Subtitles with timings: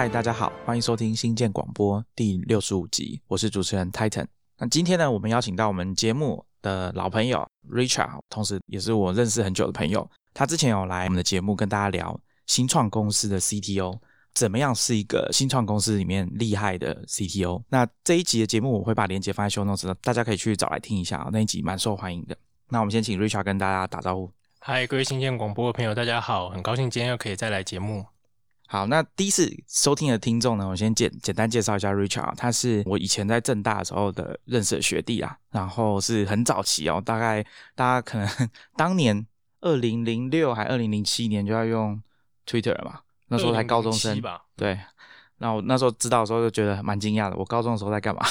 [0.00, 4.24] 嗨，大家好，欢迎收听新建广播第六十五集，我是主持人 Titan。
[4.56, 10.10] 那今天呢，我们邀请到我们节目的老朋友 Richard，同时也是我认识很久的朋友。
[10.32, 13.98] 他之前有来我们的节目跟大家聊新创公司的 CTO
[14.32, 17.62] 怎么样是一个新创公司里面厉害的 CTO。
[17.68, 22.34] 那这一集的节目我会把链接放在 show notes，大家可以去找来听一下那一集蛮受欢迎的。
[22.70, 24.32] 那我们先请 Richard 跟大家打招呼。
[24.60, 28.06] 嗨，各位新建广播的朋友，大家好，很高兴今天又可以再来节目。
[28.72, 37.44] 好，那第一次收听的听众呢，我先简简单介绍一下 Richard，他是我以前在正大的时候的认识的学弟啊，然后是很早期哦，大概
[37.74, 38.28] 大家可能
[38.76, 39.26] 当年
[39.60, 42.00] 二零零六还二零零七年就要用
[42.46, 44.44] Twitter 了嘛，那时候才高中生吧？
[44.56, 44.78] 对，
[45.38, 48.24] 那我那时候知道的时候就觉得蛮惊讶的，我高中的时候在干嘛？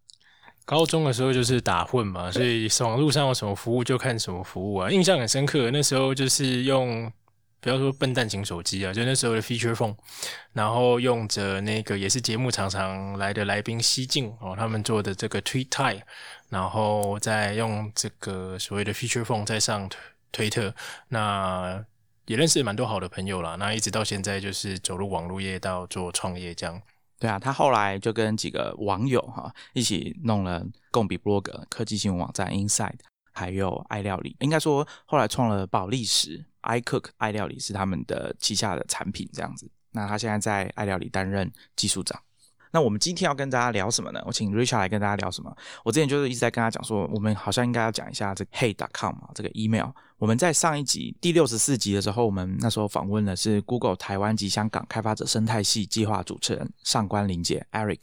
[0.66, 7.10] 高中的时候就是打混嘛，所以网络上有什么服务就看什么服务啊，印象很深刻，那时候就是用。
[7.60, 9.96] 不要说笨蛋型手机啊，就那时候的 feature phone，
[10.52, 16.00] 然后用着那个也是节目常常来的来宾西进哦，他们做的这个 tweet tie，
[16.50, 19.90] 然后再用这个所谓的 feature phone 再上
[20.30, 20.72] 推特，
[21.08, 21.84] 那
[22.26, 23.56] 也认识蛮多好的朋友啦。
[23.56, 26.80] 那一直到现在就是走入网络业到做创业这样。
[27.18, 33.00] 对啊，他后来就跟几个网友哈一起弄了共比 blog 科技新闻网站 Inside，
[33.32, 36.44] 还有爱料理，应该说后来创了宝利时。
[36.68, 39.68] iCook 爱料理是他们的旗下的产品，这样子。
[39.90, 42.20] 那他现在在爱料理担任技术长。
[42.70, 44.22] 那我们今天要跟大家聊什么呢？
[44.26, 45.50] 我请 Richard 来跟大家聊什么？
[45.82, 49.88] 我之前就是一直在跟他讲说，我们好像应该要讲一下这个 Hey.com 啊，这个 email。
[50.18, 58.02] 我们在上一集第六十四集的时候，我们那时候访问的是 Google 台湾及香港开发者生态系计划主持人上官林姐 Eric。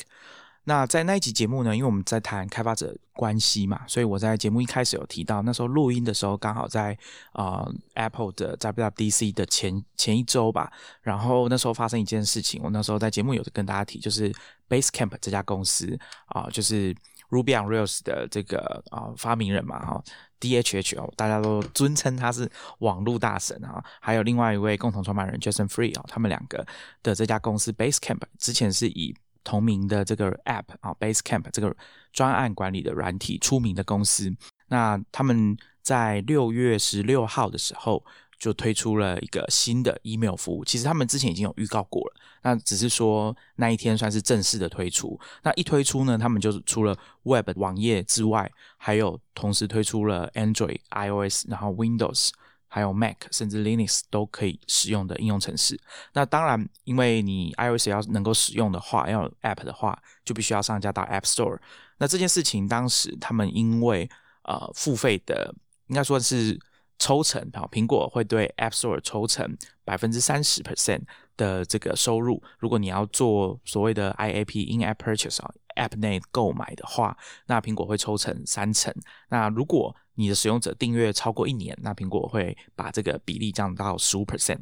[0.68, 6.98] 那在那一集节目呢，因为我们在谈开发者关系嘛，所以我在节目一开始有提到，那时候录音的时候刚好在
[7.34, 14.34] 啊 Apple 的 WWDC 的前前一周吧，然后那时候发生一件事情，我那时候在节目有跟大家提，就是
[14.68, 16.96] Basecamp 这家公司啊，就是
[17.30, 20.04] Ruby on Rails 的这个啊发明人嘛哈
[20.40, 26.66] ，DHH 大家都尊称他是网络大神啊，还有另外一位共同创办人 Jason Free 啊，他们两个
[27.04, 31.74] 的这家公司 Basecamp 之前是以同名的这个 App 啊，Basecamp 这个
[32.12, 34.36] 专案管理的软体出名的公司，
[34.68, 38.04] 那他们在六月十六号的时候
[38.38, 40.66] 就推出了一个新的 email 服务。
[40.66, 45.18] 其实他们之前已经有预告过了，那只是说那一天算是正式的推出。
[45.44, 52.32] 那一推出呢，他们就是除了 Web 网页之外，还有同时推出了 Android、iOS，然后 Windows。
[52.76, 55.80] 还有 Mac 甚至 Linux 都可以使用的应用程式。
[56.12, 61.58] 那当然，因为你 iOS 要能够使用的话，要有 App 的话，就必须要上架到 App Store。
[62.00, 64.10] 那这件事情当时他们因为
[64.44, 65.56] 呃付费的，
[65.88, 66.60] 应该说是
[67.00, 71.04] 抽成啊，苹果会对 App Store 抽成百分之三十 percent
[71.38, 72.42] 的这个收入。
[72.60, 78.94] 如果你要做所谓的 IAP In App Purchase 啊，App 内购买的话，那苹果会抽成三成。
[79.30, 84.60] 那如果你的使用者订阅超过一年，那苹果会把这个比例降到十五 percent。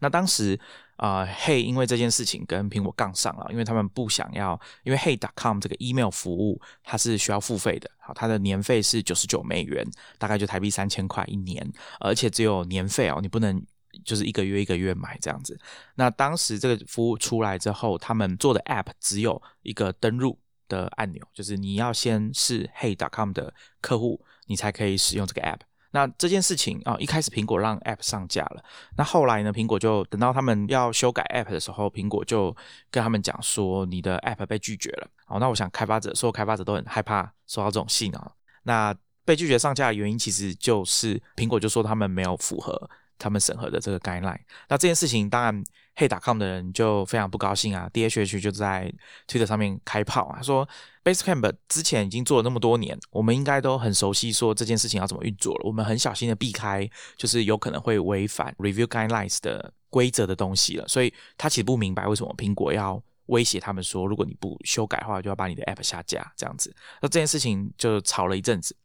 [0.00, 0.56] 那当时
[0.94, 9.84] 啊，Hey 因为这件事情跟苹果杠上了，因为他们不想要，因为 Hey.com 这个 email 服务它是需要付费的，好，它的年费是九十九美元，
[10.16, 13.60] 大概就台币三千块一年，而且只有年费哦，你不能
[14.08, 15.56] 就是一个月一个月买这样子。
[15.94, 24.20] 那当时这个服务出来之后，他们做的 App 只有一个登录的按钮，就是你要先是 Hey.com 的客户。
[24.50, 25.58] 你才可以使用这个 app。
[25.90, 28.64] 那这件事情啊，一开始苹果让 app 上架了，
[28.96, 32.56] 那后来呢，苹果就等到他们要修改 app 的时候，苹果就
[32.90, 35.10] 跟他们讲说，你的 app 被拒绝了。
[35.26, 38.32] 好，那我想开发者，所有开发者都很害怕收到这种信啊。
[38.62, 38.94] 那
[39.26, 44.40] 被拒绝上架的原因，其实就是苹果就说他们没有符合他们审核的这个 guideline。
[44.68, 45.64] 那这件事情当然。
[46.00, 48.88] 嘿打 com 的人就非常不高兴啊，DHH 就在
[49.26, 50.64] Twitter 上面开炮啊，说
[51.02, 66.72] Basecamp 之前已经做了那么多年，我们应该都很熟悉说这件事情要怎么运作了，我们很小心的避开就是有可能会违反 Review Guidelines 的规则的东西了，所以他其实不明白为什么苹果要威胁他们说，如果你不修改的话，就要把你的 App 下架这样子。
[67.02, 68.76] 那这件事情就吵了一阵子。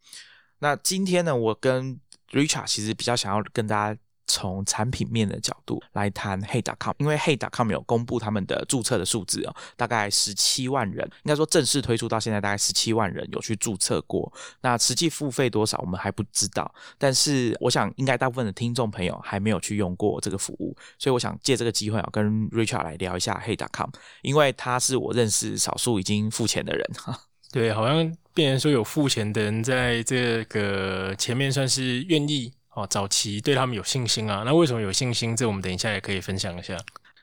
[0.57, 2.00] 那今天呢，我跟
[2.31, 4.00] Richard 其实比较想要跟大家。
[4.33, 14.33] 从产品面的角度来谈 Hey.com，因为 Hey.com 有公布他们的注册的数字哦，大概十七万人，应该说正式推出到现在大概十七万人有去注册过。
[14.62, 23.91] 那实际付费多少我们还不知道，但是我想应该大部分的听众朋友还没有去用过这个服务，所以我想借这个机会啊，跟 Richard 来聊一下 Hey.com，
[24.24, 27.19] 因为他是我认识少数已经付钱的人哈。
[27.53, 32.51] 对，好像变成说有付钱的人在这个前面算是愿意。
[32.75, 35.36] 哦，早期对他们有信心啊，那为什么有信心？
[35.36, 36.78] 这我们等一下也可以分享一下。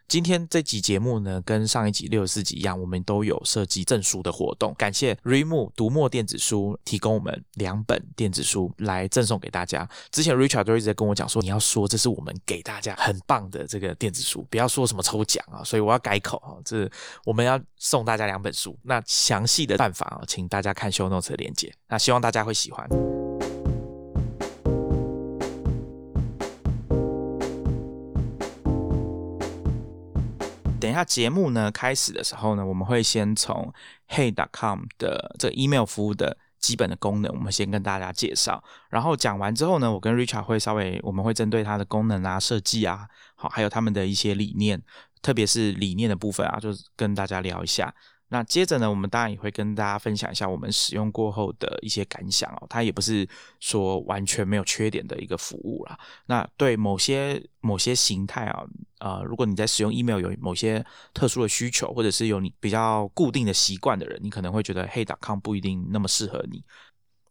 [0.07, 4.75] 今天这集节目呢，跟上一集六十四集一样，我们都有设计证书的活动。
[4.77, 9.89] 感谢 Remo 读墨电子书提供我们两本电子书来赠送给大家。
[10.11, 15.63] 之前 Richard 都一直在跟我讲说，你要说这是我们给大家很棒的这个电子书，不要说什么抽奖啊。
[15.63, 16.91] 所以我要改口啊，这
[17.25, 18.77] 我们要送大家两本书。
[18.83, 21.73] 那详细的办法啊，请大家看 Show Notes 的链接。
[21.89, 23.20] 那希望大家会喜欢。
[30.91, 33.73] 等一下节目呢开始的时候呢，我们会先从
[34.09, 38.61] Hey.com 的这 email 服务的基本的功能，我们先跟大家介绍。
[38.89, 43.07] 然后讲完之后呢，我跟 Richard 会稍微，我们会针对它的功能啊、设计啊，
[43.37, 44.83] 好，还有他们的一些理念，
[45.23, 47.95] 特别是理念的部分啊，就是跟大家聊一下。
[48.33, 52.67] 那接着呢，我们当然也会跟大家分享一下我们使用过后的一些感想哦。
[52.71, 53.29] 它也不是
[53.59, 55.99] 说完全没有缺点的一个服务啦。
[56.27, 58.65] 那对某些某些形态啊，
[59.01, 66.65] 呃，如果你在使用 email 有某些特殊的需求，或者是有你比较固定的习惯的人，你可能会觉得 Hey.com 不一定那么适合你。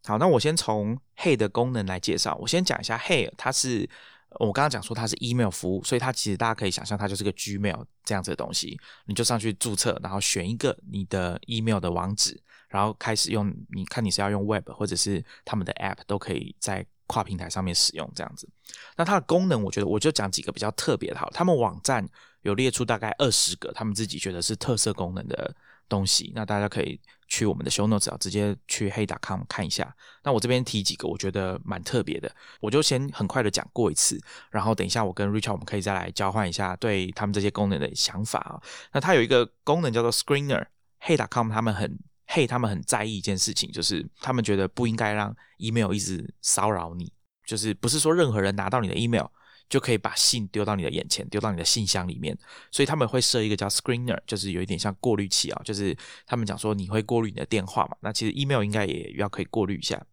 [0.04, 2.38] 好，那我先从 Hey 的功能来介绍。
[2.42, 3.90] 我先讲一下 Hey，它是。
[4.38, 8.80] 我刚刚讲说它是 email 服务，所以它其实大家可以想象它就是个 Gmail 这样子的东西。
[9.06, 12.40] 你就上去注册，然后选一个你的 email 的网址，
[12.70, 13.52] 然后开始用。
[13.70, 18.48] 你看你是要用 web 或者是他们的 app，都可以在跨平台上面使用这样子。
[18.96, 21.18] 那它的功能，我觉得我就讲几个比较特别的。
[21.18, 22.08] 好，他们网站
[22.44, 25.56] 有列出大概二十个他们自己觉得是特色功能的。
[25.90, 29.94] 东西，那大家可以去我们的 show notes 啊，直接去 hey.com 看一下。
[30.24, 34.18] 那我这边提几个，我觉得蛮特别的，我就先很快的讲过一次，
[34.52, 38.62] 然后等一下我跟 Richard 我们可以再来交换一下对他们这些功能的想法啊。
[38.94, 47.12] 那它有一个功能叫做 screener，hey.com 他们很 hey 他们很在意一件事情，就是他们觉得不应该让 email 一直骚扰你，
[47.46, 49.26] 就是不是说任何人拿到你的 email。
[49.70, 52.36] 就可以把信丢到你的眼前，丢到你的信箱里面，
[52.72, 55.96] 所以他们会设一个叫 screener，就是有一点像过滤器啊，就是
[56.26, 60.04] 他们讲说你会过滤你的电话嘛，那其实 email 应该也要可以过滤一下，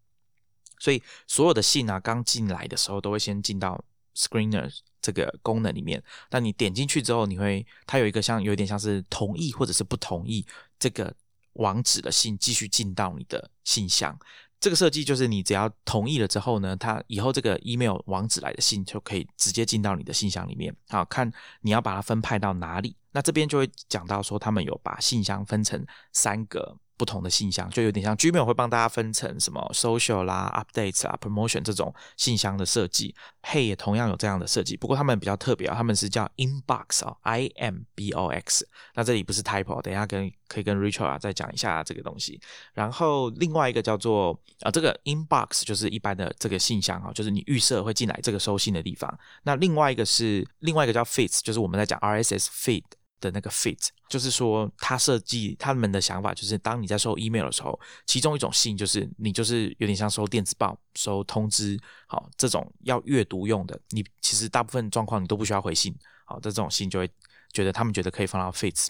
[0.77, 3.83] 所以所有的信啊刚进来的时候都会先进到
[4.15, 4.71] screener
[5.01, 10.45] 这个功能里面，那你点进去之后，你会它有一个像有点像是同意或者是不同意
[10.77, 11.11] 这个
[11.53, 14.17] 网址的信继续进到你的信箱。
[14.59, 20.75] 这个设计就是你只要同意了之后呢，它以后这个 email 网址来的信就可以直接进到你的信箱里面。
[20.89, 21.31] 好，看
[21.61, 22.95] 你要把它分派到哪里。
[23.11, 26.77] 那这边就会讲到说，他们有把信箱分成三个。
[26.97, 33.13] 不同的信箱就有点像 Gmail 会帮大家分成什么 social 啦、updates 啊、promotion 这种信箱的设计
[33.43, 38.67] ，Hey 也同样有这样的设计，不过他们比较特别啊，他们是叫 inbox 啊，I M B O X。
[38.95, 42.41] 那这里不是 typo，等一下跟可以跟 Richard 啊再讲一下这个东西。
[42.73, 49.19] 然后另外一个叫做啊，这个 inbox 就是一般的这个信箱啊，就是你预设会进来这个收信的地方。
[49.43, 52.83] 那另外一个是另外一个叫 feeds，就是我们在讲 RSS feed。
[53.19, 67.09] 的那个 fit，就是说，他设计他们的想法就是，当你在收 email 的时候，其中一种信就是你就是有点像收电子报、收通知，好，这种要阅读用的，你其实大部分状况你都不需要回信，好，这种信就会
[67.51, 68.87] 觉得他们觉得可以放到 fit。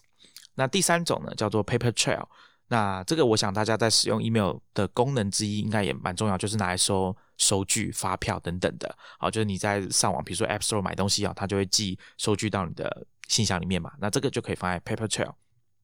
[0.55, 2.25] 那第三种呢，叫做 paper trail，
[2.67, 13.07] 那这个我想大家在使用 email 的功能之一，应该也蛮重要，就是拿来收收据、发票等等的，好，就是你在上网，比如说 App Store 买东西啊，它就会寄收据到你的。
[13.27, 15.33] 信箱里面嘛，那这个就可以放在 Paper Trail。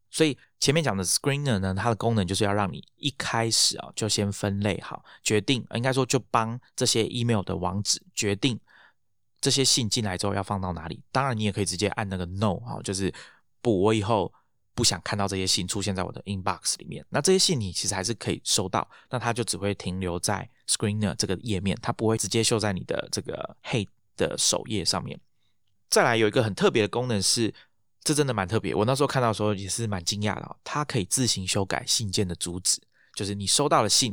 [0.10, 8.60] 所以前面讲的 Screener 呢，它的功能就是要让你一开始啊就先分类好，决定应该说就帮这些 email 的网址决定
[9.42, 11.02] 这些信进来之后要放到哪里。
[11.12, 13.12] 当然，你也可以直接按那个 No 哈，就是
[13.60, 14.32] 不，我以后
[14.76, 17.04] 不想看到这些信出现在我的 inbox 里面。
[17.10, 25.20] 那这些信你其实还是可以收到，那它就只会停留在 Screener 这个页面，它不会直接秀在你的这个 Hey 的首页上面。
[25.94, 27.54] 再来有一个很特别的功能是，
[28.04, 28.74] 这真的蛮特别。
[28.74, 32.82] 我那时候看到的时候也是蛮惊讶的，它可以自行修改信件的主旨，
[33.14, 34.12] 就是你收到了信，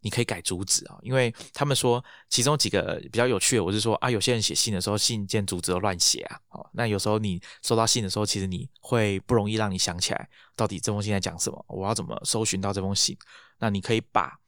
[0.00, 0.98] 你可以改主旨啊。
[1.00, 6.38] 因为他们说其中几个比较有趣的，我是说啊，有些人写信的时候信件主旨都乱写啊。
[6.50, 13.16] 哦，那有时候你收到信的时候，其实你会不容易让你想起来到底这封信在讲什么，我要怎么搜寻到这封信？
[13.58, 14.38] 那你可以把。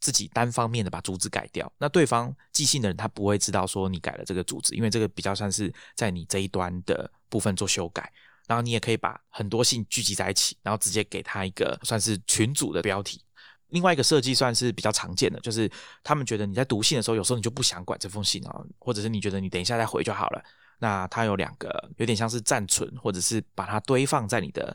[0.00, 8.12] 自己单方面的把主旨改掉，那对方寄信的人他不会知道说你改了这个主旨，因为这个比较算是在你这一端的部分做修改。
[8.46, 13.22] 然后你也可以把很多信聚集在一起，然后直接给他一个算是群组的标题。
[13.68, 15.70] 另外一个设计算是比较常见的，就是
[16.02, 20.42] 他们觉得你在读信的时候，有时候你就不想管这封信啊，或者是你觉得你等一下再回就好了。
[20.78, 24.74] 那它有两个，有点像是暂存，或者是把它堆放在你的。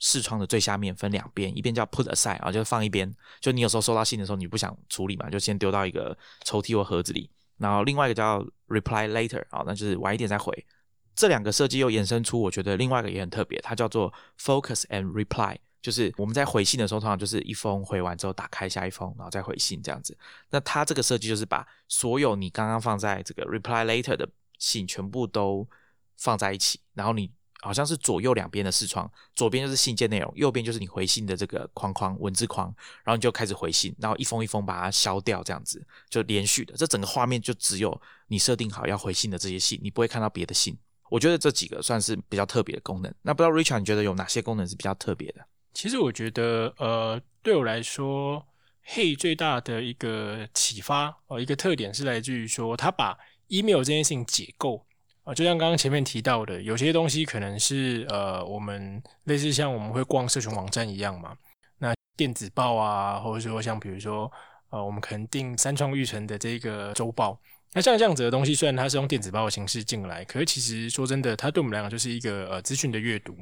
[0.00, 3.14] 视窗的最下面分两边，一边叫 put aside 啊，就是放一边。
[3.38, 7.30] 就你有时候收到信的时候，你不想处理嘛，就先丢到一个抽屉或盒子里。
[7.58, 10.66] 然后另外一个叫 reply later 啊，那就是晚一点再回。
[11.14, 20.16] 这两个设计又衍生出，我觉得另外一个也很特别，它叫做 Focus and Reply，就是我们在回信的时候，通常就是一封回完之后打开下一封，然后再回信这样子。
[20.48, 24.26] 那它这个设计就是把所有你刚刚放在这个 Reply Later 的
[24.58, 25.68] 信全部都
[26.16, 27.30] 放在一起，然后你
[27.62, 32.74] 好像是左右两边的视窗，左边就是信件内容，右边就是你回信的这个框框文字框，
[33.04, 40.76] 然后你就开始回信，然后一封一封把它消掉，这样子就连续的，这整个画面就只有你设定好要回信的这些信，你不会看到别的信。
[41.10, 43.12] 我觉得这几个算是比较特别的功能。
[43.22, 45.44] 那不知道 Richard 你觉得有哪些功能是比较特别的？
[45.74, 48.46] 其实我觉得，呃，对我来说
[48.86, 54.86] ，Hey 最大的一个启发哦，一个特点是来自于说，他把 email 这件事情解构
[55.34, 61.36] 就像刚刚前面提到的，有些东西可能是呃，我们类似像我们会逛社群网站一样嘛，
[61.78, 64.30] 那电子报啊，或者说像比如说
[64.70, 67.40] 呃，我们可能订三创育成的这个周报。
[67.72, 73.36] 那像这样子的东西，虽然它是用电子报的形式进来，可是其实说真的，它对我们来讲就是一个呃资讯的阅读。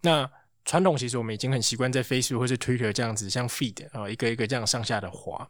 [0.00, 0.30] 那
[0.64, 5.46] 传统其实我们已经很习惯在 Facebook 或是 Twitter 这样子，像 Feed 啊一个一个这样上下的滑。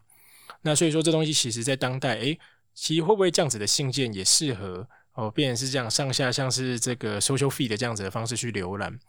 [0.61, 2.37] 那所以说这东西其实在当代，诶，
[2.73, 4.85] 其实会不会这样子的信件也适合
[5.15, 8.99] 哦，变成是这样上下像是这个 Social Feed 这样子的方式去浏览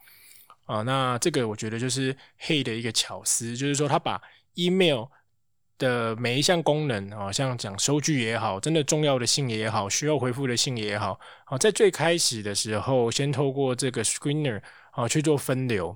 [0.65, 0.83] 啊？
[0.83, 4.21] 那这个我觉得就是 Hey 的一个巧思，就是说它把
[4.55, 5.09] Email。
[5.79, 15.95] 的每一项功能啊，像讲收据也好，真的重要的信也好，需要回复的信也好，好在最开始的时候，先透过这个 screener 啊去做分流。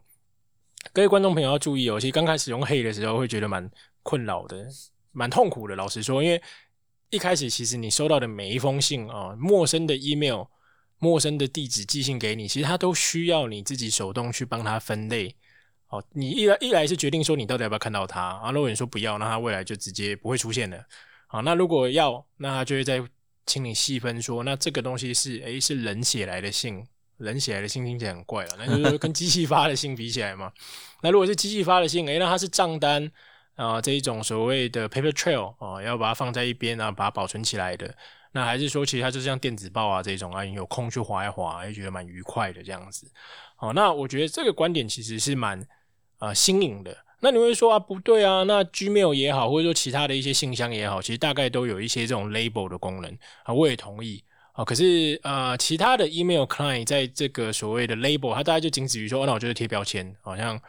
[0.93, 3.71] 各位观众朋友要注意哦，其实刚开始用 Hey 的时候会觉得蛮
[4.03, 4.69] 困扰的，
[5.13, 5.75] 蛮痛苦的。
[5.75, 6.43] 老实说，因为
[7.11, 10.45] 一开始其实你收到的每一封信啊，陌生的 email、
[10.99, 15.35] 陌生的地址寄信给你，其实它都需要你自己手动去帮它分类。
[15.89, 18.53] 哦，你一来一来是决定说你到底要不要看到它啊？
[18.53, 20.81] 如果你说不要，那它未来就直接不会出现了。
[21.27, 23.03] 好，那如果要，那它就会再
[23.45, 26.87] 请你细分说，那这个东西是诶是人写来的信，
[27.17, 30.53] 人写来的信听起来很怪啊，那就是跟机器发的信比起来嘛。
[31.03, 33.11] 那如果是机器发的信，诶，那它是账单
[33.65, 37.95] 啊这一种所谓的 paper trail 啊，要把它放在一边啊，把它保存起来的。
[38.33, 43.11] 那还是说，其实它就像电子报啊这种啊，有空去划一划，也觉得蛮愉快的这样子。
[43.57, 45.67] 好，那我觉得这个观点其实是蛮。
[46.21, 53.11] 啊，新颖的那你会说啊，不对啊，那 Gmail 也好，或者说其他的一些信箱也好，其实大概都有一些这种 label 的功能
[53.45, 54.63] 啊，我也同意啊。
[54.63, 60.61] 可是呃，其他的 email client 在这个所谓的 label，它大概就仅止于说，那我就是贴标签，好像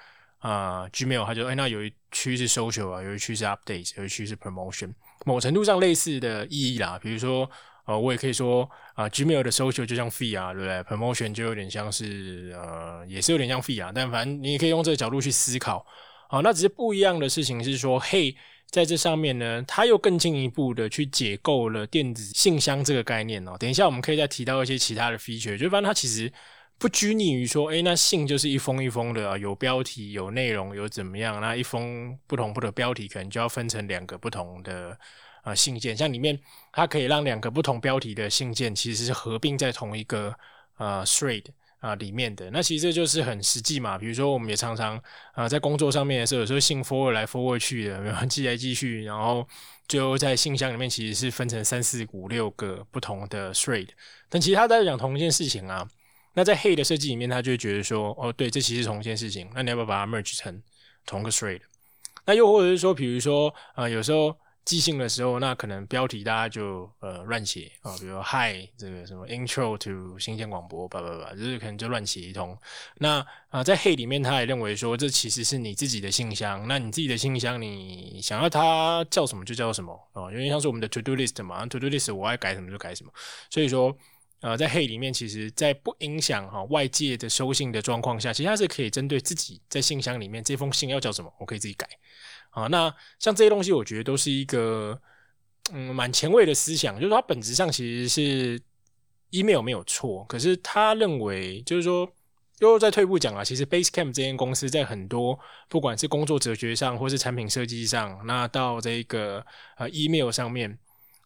[0.42, 4.94] 啊 Gmail 它就哎，那有一区是 social 啊，有一区是 update，有一区是 promotion，
[5.26, 7.50] 某程度上类似的意义啦，比如说。
[7.86, 13.92] 呃，我也可以说啊，Gmail 的 social 就像 fee 啊，对不对？Promotion 就有点像是呃，也是有点像 fee 啊。
[13.94, 15.84] 但反正你也可以用这个角度去思考。
[16.30, 18.36] 好，那只是不一样的事情是说，嘿，
[18.70, 23.58] 在这上面呢，它又更进一步的去解构了电子信箱这个概念哦。
[23.60, 26.32] 等一下我们可以再提到一些其他的 feature，就发现它其实
[26.82, 34.98] 不拘泥于说，哎，那信就是一封一封的啊，有标题、有内容、有怎么样，那一封不同不的标题可能就要分成两个不同的。
[35.44, 36.40] 啊，信件像里面，
[36.72, 40.32] 它可以让两个不同标题的信件其实是合并在同一个
[40.78, 41.44] 呃 thread
[41.80, 42.52] 啊里面的。
[42.52, 43.98] 那其实这就是很实际嘛。
[43.98, 45.02] 比如说，我们也常常
[45.34, 49.48] 啊在工作上面的时候，有时候信 forward 来 forward 去的，寄来寄去，然后
[49.88, 53.88] 最后在信箱里面其实是分成三四五六个不同的 thread。
[54.30, 55.88] 但其实他在讲同一件事情啊。
[56.34, 59.50] 那在 Hey 的设计里面，他就会觉得说，哦，对，这其实是同一件事情。
[59.54, 60.62] 那你要不要把它 merge 成
[61.06, 61.62] 同个 thread？
[62.26, 64.36] 那又或者是说，比如说啊，有时候。
[64.64, 72.56] 寄信的时候，那可能标题大家就呃乱写啊，比如 Hi 这个什么 Intro to 新鲜广播，叭叭叭，就是可能就乱写一通。
[73.00, 76.68] 那啊，在 Hey 里面，他也认为说，这其实是你自己的信箱。
[76.68, 83.12] 那你自己的信箱，你想要它叫什么就叫什么啊，因为像是我们的 To Do List 嘛，To Do List 我爱改什么就改什么。
[83.50, 83.98] 所以说，
[84.42, 91.88] 呃，在 Hey 里面，其实在不影响哈外界的收信的状况下，其实它是可以针对自己在信箱里面这封信要叫什么，我可以自己改。
[92.50, 95.00] 啊，那像这些东西，我觉得都是一个
[95.72, 98.62] 嗯蛮前卫的思想，就是它本质上其实是
[99.30, 102.12] email 没有错，可是他认为就是说，
[102.60, 109.46] 又再退一步讲啊，其实 Basecamp 这间公司在很多不管是工作哲学上，或是产品设计上，那到这个
[109.78, 110.78] 呃 email 上面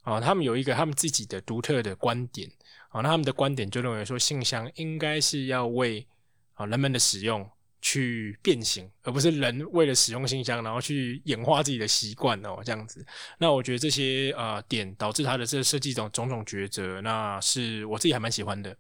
[0.04, 2.48] 啊，他们有一个他们自己的独特的观点
[2.96, 6.06] 啊，那他们的观点就认为说，信箱应该是要为
[6.54, 7.48] 啊人们的使用。
[7.82, 13.06] 去变形，而不是人为了使用信箱，然后去演化自己的习惯哦，这样子。
[13.38, 18.76] 那我觉得这些呃点导致他的这设计种种种抉择，那是我自己还蛮喜欢的。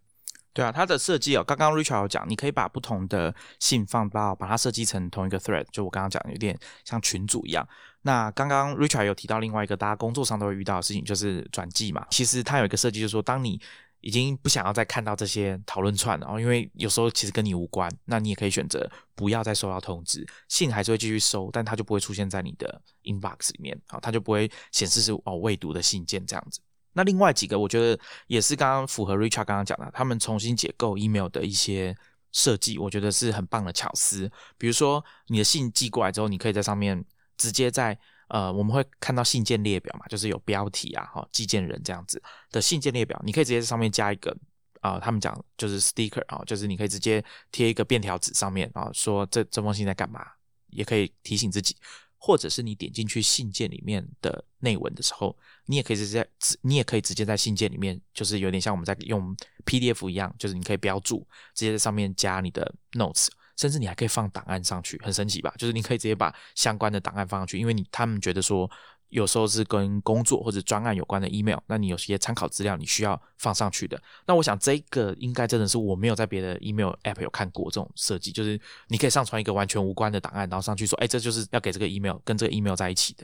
[0.53, 7.67] 对啊，它的设计哦，刚刚 Richard 有讲，你可以把不同的信放到把它设计成同一个 thread，就我刚刚讲有点像群组一样。
[8.01, 12.07] 那刚刚 Richard 有提到另外一个大家工作上都会遇到的事情，就是转寄嘛。
[12.10, 13.62] 其实它有一个设计，就是说当你
[14.05, 26.59] 已经不想要再看到这些讨论串了，哦，因为有时候其实跟你无关，那你也可以选择不要再收到通知，信还是会继续收，但它就不会出现在你的 inbox 里面，好，它就不会显示是哦未读的信件这样子。
[26.93, 31.97] 那另外几个，我觉得也是刚刚符合 Richard 刚刚讲的，他们重新解构 email 的一些
[32.31, 34.31] 设计，我觉得是很棒的巧思。
[34.55, 37.03] 比如说你的信寄过来之后，你可以在上面
[37.38, 37.97] 直接在
[38.27, 44.36] 呃，我们会看到信件列表嘛，就是有标题啊，哈，寄件人这样子的信件列表，你可以直接在上面加一个
[44.82, 50.25] 啊，他们讲就是 sticker 啊，就是你可以直接贴一个便条纸上面啊，说这这封信在干嘛，
[50.67, 51.75] 也可以提醒自己。
[52.17, 56.27] 或者是你点进去信件里面的内文的时候，你也可以直接，
[56.62, 61.20] 你也可以直接在信件里面，就是有点像我们在用 PDF 一样，就是你可以标注，
[61.53, 65.53] 直接在上面加你的 notes，甚至你还可以放档案上去，很神奇吧？
[65.57, 68.69] 就是你可以直接把相关的档案放上去，因为你他们觉得说。
[69.09, 74.01] 有时候是跟工作或者专案有关的 email，那你有些参考资料你需要放上去的。
[74.25, 83.24] 那我想这个应该真的是我没有在别的 email app 有看过这种设计，就是你可以上传一个完全无关的档案，然后上去说，哎，这就是要给这个 email 跟这个 email 在一起的。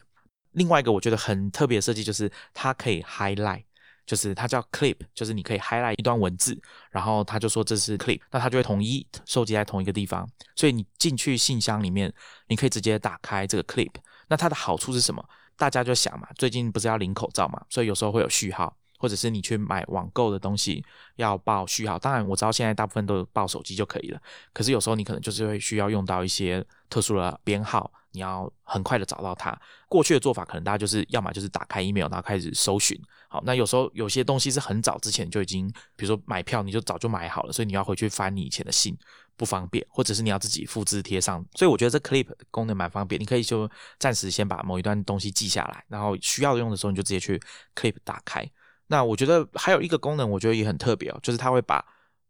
[0.51, 3.63] 另外一个我觉得很特别的设计就是它可以 highlight，
[4.11, 12.13] 就是它叫 clip，就是你可以 highlight 一段文字，然后他就说这是 clip，那它就会统一收集在同一个地方，所以你进去信箱里面，
[12.49, 13.89] 你可以直接打开这个 clip。
[14.27, 15.23] 那它的好处是什么？
[15.55, 21.97] 大家就想嘛，最近不是要领口罩嘛，所以有时候会有序号，或者是你去买网购的东西要报序号。
[21.97, 24.21] 当然我知道现在大部分都报手机就可以了，
[24.53, 29.59] 可是有时候你可能就是会需要用到一些特殊的编号，你要很快的找到它。
[29.89, 32.95] 过去的做法可能大家就是要么就是打开 email，然后开始搜寻。
[33.27, 38.95] 好，那有时候有些东西是很早之前就已经，比如说买票你就早就买好了，所以你要回去翻你以前的信。
[39.37, 43.19] 不方便，或者是你要自己复制贴上，所以我觉得这 clip 功能蛮方便。
[43.19, 43.67] 你可以就
[43.97, 47.41] 暂时先把某一段东西记下来，然后需要用的时候你就直接去
[47.73, 48.47] clip 打开。
[48.91, 51.81] 那我觉得还有一个功能，我觉得也很特别哦，就是它会把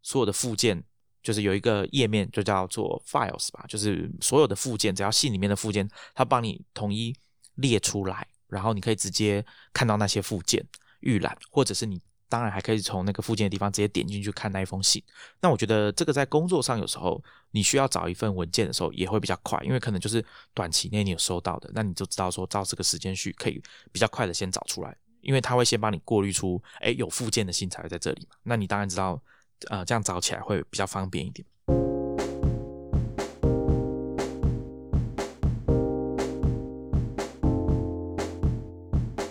[0.04, 0.82] 所有的附件，
[1.24, 7.16] 就是有一个页面就叫做 files 吧，就是所有的附件，只要信里面的附件，它帮你统一
[7.56, 9.44] 列出来，然后你可以直接
[9.74, 10.64] 看到那些附件
[11.00, 12.00] 预览，或者是你。
[12.32, 15.04] 当然还可以从那个附件的地方直接点进去看那一封信。
[15.42, 17.22] 那我觉得这个在工作上有时候
[17.52, 28.36] 你需要找一份文件的时候也会比较快，因为可能就是短期内你有收到的，那你就知道说照这个时间序可以比较快的先找出来，因为他会先帮你过滤出，哎，有附件的信才会在这里嘛。
[28.44, 29.22] 那你当然知道，
[29.70, 31.46] 呃，这样找起来会比较方便一点。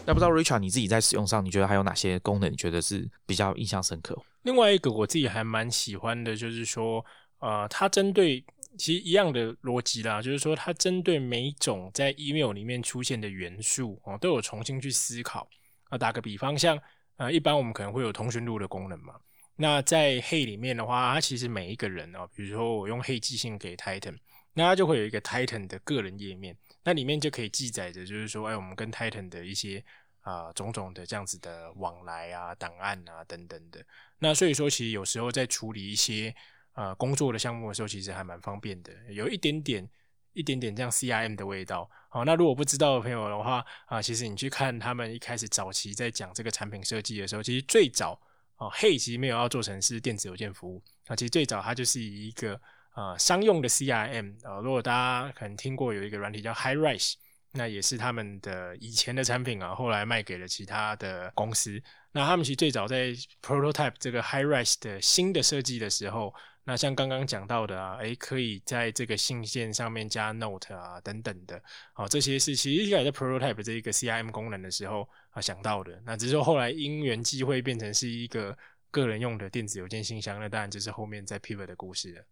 [0.06, 2.50] 那不知道 Richard 你自己在使用上，你觉得还有哪些功能？
[2.50, 4.20] 你觉得是比较印象深刻？
[4.42, 7.04] 另外一个我自己还蛮喜欢的，就是说，
[7.38, 8.44] 呃，它针对
[8.76, 15.48] 其实一样的逻辑啦，就是说它针对每种在 email 里面出现的元素哦，都有重新去思考。
[15.90, 16.80] 啊，打个比方，像
[17.16, 19.20] 呃，一般我们可能会有通讯录的功能嘛。
[19.56, 24.16] 那在 Hey 里面的话，它其实每一个人哦，比如说我用 Hey 寄信给 Titan，
[24.54, 29.84] 那它就会有一个 Titan 的个人页面，那里面就可以记载着，就是说，哎，我们跟 Titan 的一些。
[30.22, 33.82] 啊，种种的这样子的往来啊，档案啊等等的，
[34.18, 36.32] 那所以说，其实有时候在处理一些
[36.74, 39.88] 呃工作的项目的时候，其实还蛮方便的，有一点点
[40.32, 41.88] 一点点这样 CRM 的味道。
[42.08, 48.20] 好，那如果不知道的朋友的话啊，其实你去看他们一开始早期在讲这个产品设计的时候，其实最早
[48.56, 52.60] 哦，Hey 其实没有要做成是电子邮件服务啊，其实最早它就是以一个
[52.94, 57.14] 呃商用的 CRM 啊，如果大家可能听过有一个软体叫 HighRise。
[57.52, 61.82] 那也是他们的以前的产品啊，后来卖给了其他的公司。
[62.12, 63.12] 那他们其实最早在
[63.42, 66.32] prototype 这个 HighRise 的新的设计的时候，
[66.64, 71.60] 那像刚刚讲到的啊，诶，可以在这个信件上面加 note 啊等等的，
[71.92, 76.00] 好，这些是其实应该在 prototype 这一个 CRM 功能的时候啊想到的。
[76.04, 78.56] 那只是说后来因缘际会变成是一个
[78.90, 82.24] 个人用的电子邮件信箱，那当然就是后面在 pivot 的故事了。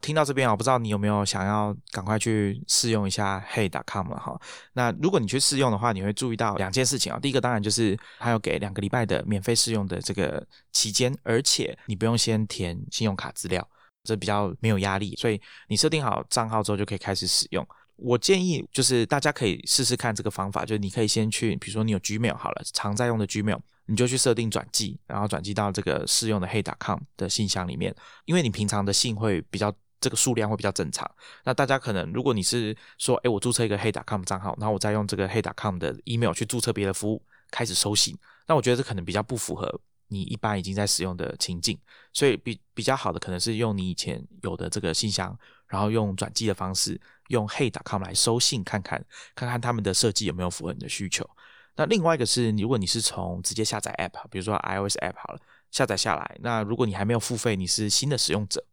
[0.00, 4.38] 听到这边啊，不知道你有没有想要赶快去试用一下 Hey.com 了哈？
[4.72, 7.18] 那如果你去试用的话，你会注意到两件事情啊。
[7.18, 13.66] 第一个当然就是它有给两个礼拜的免费试用的这个期间，而且你不用先填信用卡资料，
[14.02, 15.16] 这比较没有压力。
[15.16, 17.66] 所以你设定好账号之后就可以开始使用。
[17.96, 23.60] 我建议就是大家可以试试看这个方法，就是你可以先去，比如说你有 Gmail 好了，常在用的 Gmail。
[23.86, 31.06] 你就去设定转寄，然后转寄到这个试用的 Hey.com 的信箱里面，因为你平常的信会比较这个数量会比较正常。
[31.44, 39.78] 那大家可能如果你是说，哎，我注册一个 Hey.com 账号，然后我再用这个 Hey.com 的 email 去注册别的服务开始收信，那我觉得这可能比较不符合
[40.08, 41.78] 你一般已经在使用的情境。
[42.14, 51.28] 所以比比较好的可能是用你以前有的这个信箱，然后用转寄的方式用 Hey.com 来收信，看看看看他们的设计有没有符合你的需求。
[51.76, 56.38] 那另外一个是，如果你是从直接下载 App，比如说 iOS App 好了，下载下来。
[56.40, 58.64] 那如果你还没有付费，你是新的使用者，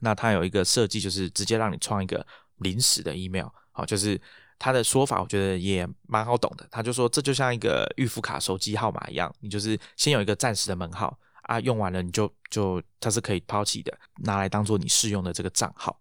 [0.00, 2.24] 那它有一个设计，就是直接让你创一个
[2.58, 3.48] 临时的 email。
[3.72, 4.20] 好，就是
[4.58, 6.66] 他的说法，我觉得也蛮好懂的。
[6.70, 15.98] 他就说，这就像一个预付卡手机号码一样，你就是先有一个暂时的门号啊，用完了你就就它是可以抛弃的，拿来当做你试用的这个账号。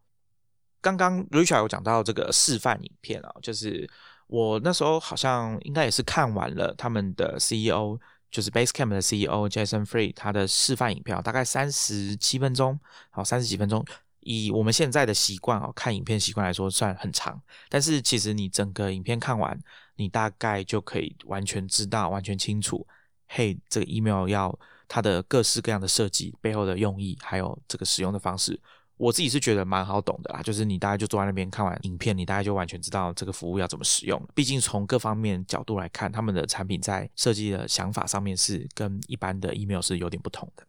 [0.85, 3.89] 刚刚 Richard 有讲到这个示范影片啊，就是
[4.27, 7.97] 我那时候好像应该也是看完了他们的 CEO，
[8.29, 13.83] 就是 Basecamp 的 CEO Jason Free 他的示范影片，大概三十七分钟，好三十几分钟。
[14.19, 17.41] 以我们现在的习惯哦，看影片习惯来说，算很长。
[17.67, 19.59] 但是其实你整个影片看完，
[19.95, 22.85] 你大概就可以完全知道、完全清楚，
[23.27, 24.55] 嘿，这个 email 要
[24.87, 28.59] 它的各式各样的设计背后的用意，还有这个使用的方式。
[28.97, 34.21] 我自己是觉得蛮好懂的啦，就是你大概就坐在那边看完影片，你大概就完全知道这个服务要怎么使用。
[34.33, 40.63] 毕竟从各方面角度来看，他们的产品在设计的想法上面是跟一般的 email 是有点不同的。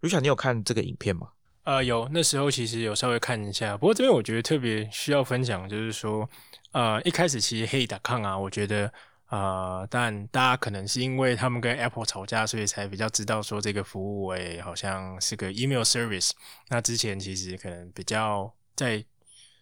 [0.00, 1.28] 卢晓，你有看这个影片吗？
[1.64, 3.76] 呃，有，那时候其实有稍微看一下。
[3.76, 6.28] 不过这边我觉得特别需要分享，就是说，
[6.72, 8.92] 呃，一开始其实 Hey.com 啊，我觉得。
[9.32, 16.32] 啊，但大家可能是因为他们跟 Apple 吵架，所以才比较知道说这个服务诶，好像是个 email service。
[16.68, 19.02] 那之前其实可能比较在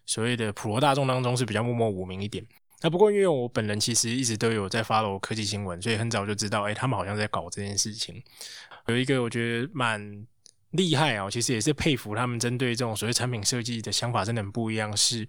[0.05, 2.45] 所谓的普罗大众当中是比较默默无名一点。
[2.81, 8.21] 那不过因为我本人其实一直都有在 follow 科技新闻，所以很早就知道，哎，他们好像在搞这件事情。
[8.87, 10.27] 有一个我觉得蛮
[10.71, 14.97] 厉害啊，其实也是佩服他们针对这种所谓产品设计的想法真的很不一样。
[14.97, 15.25] 是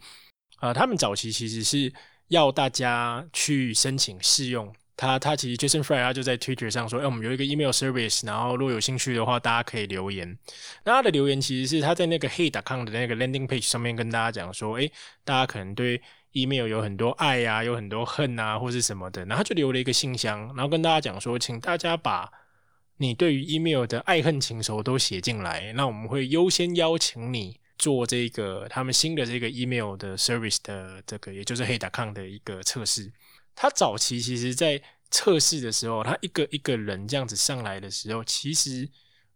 [0.56, 1.92] 啊，他们早期其实是。
[2.28, 10.38] 要大家去申请试用，他他其实 Jason Fry 他就在 Twitter 上说，哎，我们有一个 email service，然后如果有兴趣的话，大家可以留言。
[10.84, 14.90] 那他的留言其实是他在那个 Hey.com 的那个 landing page 上面跟大家讲说，哎，
[15.24, 16.00] 大家可能对
[16.32, 22.30] email 有很多爱呀，有很多恨啊，或是什么的，然后他就留了一个信箱，然后跟大家讲说，请大家把
[22.96, 27.60] 你对于 email 的爱恨情仇都写进来，那我们会优先邀请你。
[27.82, 33.12] 做这个他们新的这个 email 的 service 的这个，也就是 Hey.com 的一个测试。
[33.56, 38.88] 他早期其实在测试的时候，他一个一个人这样子上来的时候，其实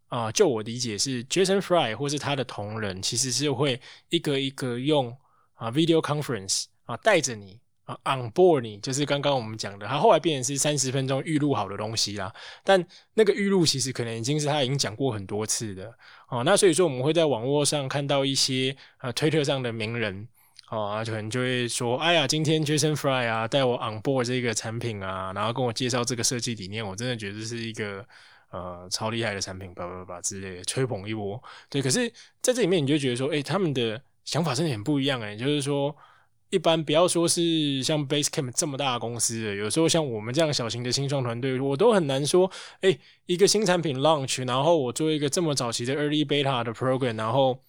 [0.06, 3.80] 啊，就我理解是 Jason Fry 或是他的同仁，其实是会
[4.10, 5.10] 一个一个用
[5.54, 7.58] 啊 video conference 啊带着你。
[7.86, 12.34] 啊，on board 你就是刚刚我们讲的，他后来变成是三十分钟预录好的东西啦。
[12.64, 15.96] 但那个预录其实可能已经是他已经讲过很多次的
[16.28, 16.42] 哦。
[16.44, 20.26] 那所以说我们会在网络上看到一些呃推特上的名人
[20.70, 28.04] 哦，可能就会说：“哎呀，今天 Jason Fry 啊带我 on board 这个产品啊，然后跟我介绍这个设计理念，我真的觉得是一个
[28.50, 32.08] 呃超厉害的产品，叭叭叭之类的吹捧一波。”对，可是
[32.42, 35.94] 在这里面你就觉得说：“哎，他们的想法真的很不一样哎，就是说。”
[36.56, 47.60] 一般不要说是像 Basecamp 这么大的公司的，有时候像我们这样小型的新创团队，我都很难说，哎，一个新产品 launch，然后我做一个这么早期的 early beta 的 program，然后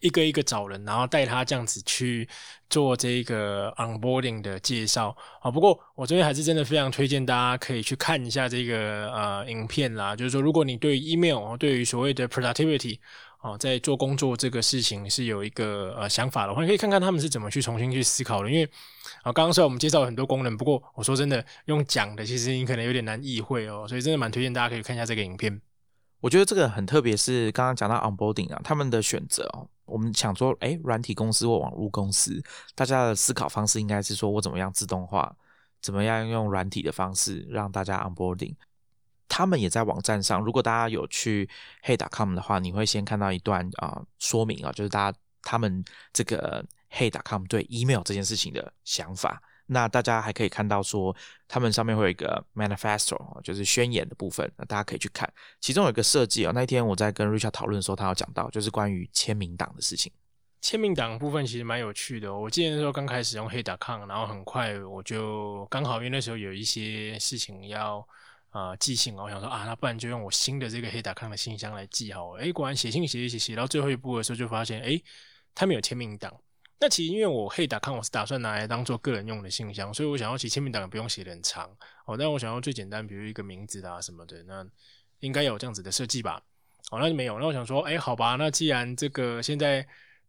[0.00, 2.28] 一个一个找人，然后带他这样子去
[2.68, 5.50] 做这个 onboarding 的介绍啊。
[5.50, 12.98] 不过我这边还是真的非常推荐大家可以去看一下这个呃影片啦，就是说如果你对 email 对于所谓的 productivity。
[13.44, 18.50] 哦，在做工作这个事情是有一个呃想法的话，你可以看看他们是怎么去重新去思考的。
[18.50, 18.64] 因为
[19.22, 25.60] 啊，刚刚虽然我们介绍了很多功能，不过我说真的，用讲的其实你可能有点难意会哦，所以真的蛮推荐大家可以看一下这个影片。
[26.20, 32.42] 我觉得这个很特别，是刚刚讲到 onboarding 啊，他们的选择哦，我们想说，哎，软体公司或网络公司，
[32.74, 35.36] 大家的思考方式应该是说我怎么样自动化，
[35.82, 38.54] 怎么样用软体的方式让大家 onboarding。
[39.28, 41.48] 他们也在网站上，如果大家有去
[41.82, 49.42] Hey.com 的话，你会先看到一段啊说明啊，就是大家他们这个 Hey.com 对 email 这件事情的想法。
[49.66, 51.16] 那大家还可以看到说，
[51.48, 55.32] 他们上面会有一个 manifesto，就是宣言的部分，那大家可以去看。
[55.58, 60.12] 其中有一个设计啊，那一天我在跟 Richard 讨论的时候，他有讲到，就是关于签名档的事情。
[60.60, 62.34] 签名档部分其实蛮有趣的。
[62.34, 68.06] 我记得那时候刚开始用 Hey.com，然后很快我就刚好因为那时候有一些事情要。
[68.54, 72.36] 啊，寄信啊，我想说啊，那不然就用我新的这个黑达康的信箱来寄好。
[72.36, 75.02] 哎，果然写信写一写，写到最后一步的时候，就发现哎，
[75.56, 76.32] 他们有签名档。
[76.78, 81.68] 那其实因为我黑达康我是打算拿来当做个人用的信箱，所以我想要写签名档也不用写很长
[82.06, 82.16] 哦。
[82.16, 84.64] 但我想要最简单，比如一个名字啊什么的，那
[85.18, 86.40] 应该有这样子的设计吧？
[86.92, 87.40] 哦，那就没有。
[87.40, 89.84] 那我想说，哎，好吧，那既然这个现在。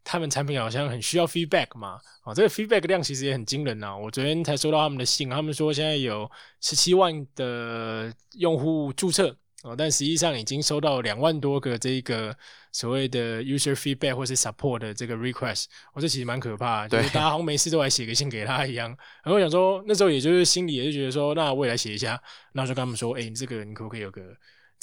[0.06, 3.98] 他们产品好像很需要 feedback 嘛，哦，这个 feedback 量其实也很惊人呐。
[3.98, 6.30] 我昨天才收到他们的信，他们说现在有
[6.62, 12.38] 十七万的用户注册哦，但实际上已经收到两万多个这个
[12.72, 18.89] 所谓的 user feedback 或是 support 的这个 request，我这其实蛮可怕，就是大家好像没事都来写个信给他一样。
[19.24, 22.22] 然后我想说，那时候也就是心里也是觉得说，那我也来写一下，
[22.54, 24.22] 那就跟他们说，哎，你这个你可不可以有个。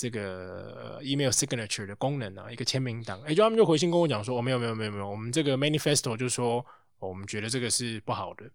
[0.03, 3.23] 这个 email signature 的功能啊，一个签名档。
[3.23, 6.67] 哎，就他们就回信跟我讲说，哦，没有没有没有没有，我们这个 manifesto 就说，
[6.99, 8.51] 我们觉得这个是不好的。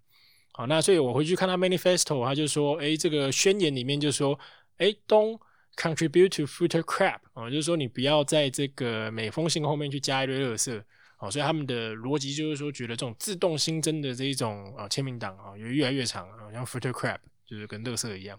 [0.52, 4.38] 好，那所以我回去看他 manifesto，他就说，哎，这个宣言里面就说，
[4.76, 5.40] 哎，don't
[5.78, 10.84] contribute to footer crap 啊，就是说你不要在这个每封信后面去加一堆垃圾。
[11.16, 18.38] 好，所以他们的逻辑就是说，觉得这种自动新增的这一种啊签名档啊，也越来越长，好像 footer crap 就是跟垃圾一样。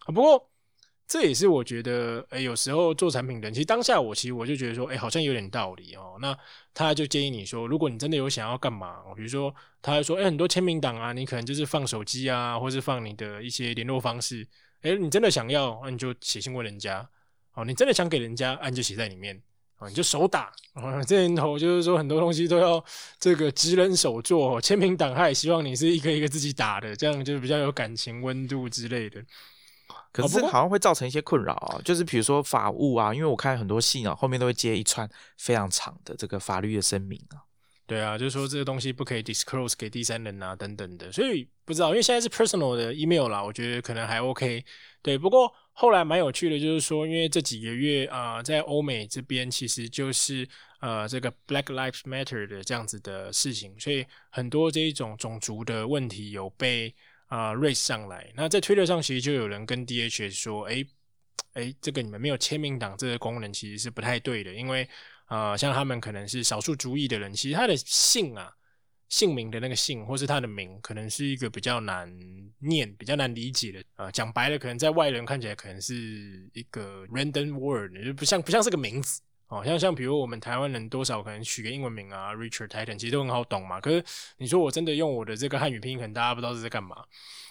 [0.00, 0.51] 啊，不过。
[1.12, 6.16] 这也是我觉得，哎，有时候做产品的，其实当下我其实我就觉得说，哎，好像有点道理哦。
[6.22, 6.34] 那
[6.72, 14.48] 他就建议你说，如果你真的有想要干嘛，比如说，他还说，哎，很多签名档啊，你可能就是放手机啊，或是放你的一些联络方式。
[14.80, 17.06] 哎，你真的想要，那你就写信问人家。
[17.52, 19.38] 哦，你真的想给人家，按就写在里面。
[19.80, 20.50] 哦，你就手打。
[21.06, 22.82] 这年头就是说，很多东西都要
[23.20, 24.58] 这个职人手做。
[24.62, 29.22] 签名档他也希望你是一个一个自己打的，这样就是比较有感情温度之类的。
[30.12, 37.40] 可是好像会造成一些困扰啊，就是比如说法务啊，因为我看很多信啊，后面都会接一串非常长的这个法律的声明啊。
[37.86, 41.10] 对啊，就是说这个东西不可以 disclose 给第三人啊，等等的。
[41.10, 44.62] 所以不知道，因为现在是 personal 的 email 啦，我觉得可能还 OK。
[45.00, 50.46] 对，不过后来蛮有趣的，就是说，因为这几个月啊，在欧美这边其实就是
[50.80, 56.94] 呃这个 Black Lives Matter 的这样子的事情，所以很多这一种种族的问题有被。
[57.32, 60.84] 啊，race 上来，那在推特上其实就有人跟 DH 说，哎，
[61.54, 64.86] 哎，这个你们没有签名档这个功能其实是不太对的，因为
[65.24, 68.54] 啊，像他们可能是少数族裔的人，其实他的姓啊，
[69.08, 72.14] 姓名的那个姓或是他的名，可能是一个比较难
[72.58, 74.10] 念、比较难理解的啊。
[74.10, 75.94] 讲白了，可能在外人看起来可能是
[76.52, 79.22] 一个 random word，就不像不像是个名字。
[79.52, 83.78] 哦，像像比如我们台湾人多少可能取个英文名啊，Richard Titan，其实都很好懂嘛。
[83.78, 84.02] 可是
[84.38, 87.04] 你说我真的用我的这个汉语拼音，可能大家不知道是在干嘛。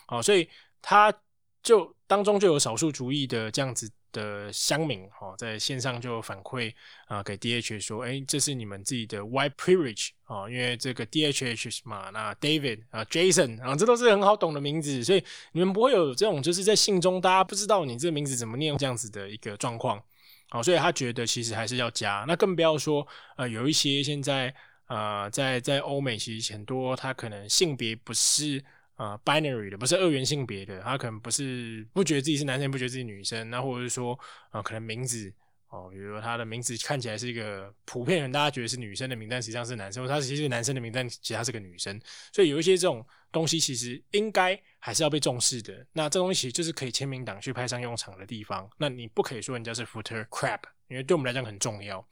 [0.07, 0.49] 哦，所以
[0.81, 1.13] 他
[1.61, 6.73] 就当中就有少数族裔的这样子的乡民，哦，在线上就反馈
[7.05, 20.03] 啊给 DH 说，哎，这是你们自己的 White Privilege 啊，因为这个 DHH 嘛，那 David 啊，Jason 啊，这都是很好懂的名字，所以你们不会有这种就是在信中大家不知道你这个名字怎么念这样子的一个状况。
[20.51, 24.53] 好，所以他觉得其实还是要加，那更不要说，呃，有一些现在，
[24.87, 28.61] 呃，在在欧美其实很多，他可能性别不是
[28.97, 34.19] 呃 binary 的，不是二元性别的，他可能不是不觉得自己是男生，不觉得自己女生，那或者是说，
[34.51, 35.33] 呃，可能名字。
[35.71, 41.97] 哦，比如说他的名字看起来是一个普遍人大家觉得是女生的名，但实际上是男生；他其实是男生的名，但其实他是个女生。
[42.33, 45.73] 所以有一些这种东西，其实应该还是要被重视的。
[45.93, 48.69] 那这东西就是可以签名档去派上用场的地方。
[48.77, 52.05] 那你不可以说人家是 footer crap，因为对我们来讲很重要。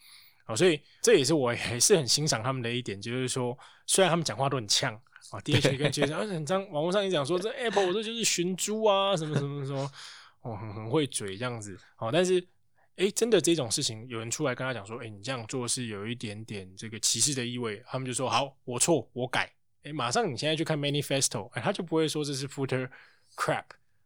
[0.45, 4.93] 哦，所以这也是我还是很欣赏他们的一点，就是说虽然他们讲话都很呛
[5.31, 9.91] 啊，第一句跟杰森，而且很脏，网络上也讲说这 Apple 我这就是寻猪啊，什么什么什么，
[10.43, 11.77] 哦，很很会嘴这样子。
[11.97, 12.41] 哦，但是。
[12.99, 17.81] 哎，真的这种事情，有人出来跟他讲说，哎，你这样做是有一点点这个歧视的意味。
[17.87, 19.49] 他们就说，好，我错，我改。
[19.83, 22.89] 哎，马上你现在去看 manifesto，哎，他就不会说这是 footer
[23.37, 23.63] crap，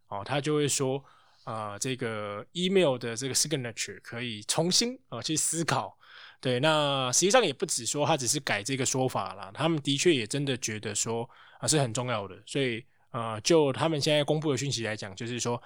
[0.09, 1.03] 哦，他就会说，
[1.43, 5.97] 啊，这个 email 的这个 signature 可以重新啊去思考。
[6.39, 11.27] 对，那实际上也不止说他只是改这个说法啦，他们的确也真的觉得说
[11.59, 12.39] 啊是很重要的。
[12.45, 15.59] 所以，呃，就他们现在公布的讯息来讲，就是说。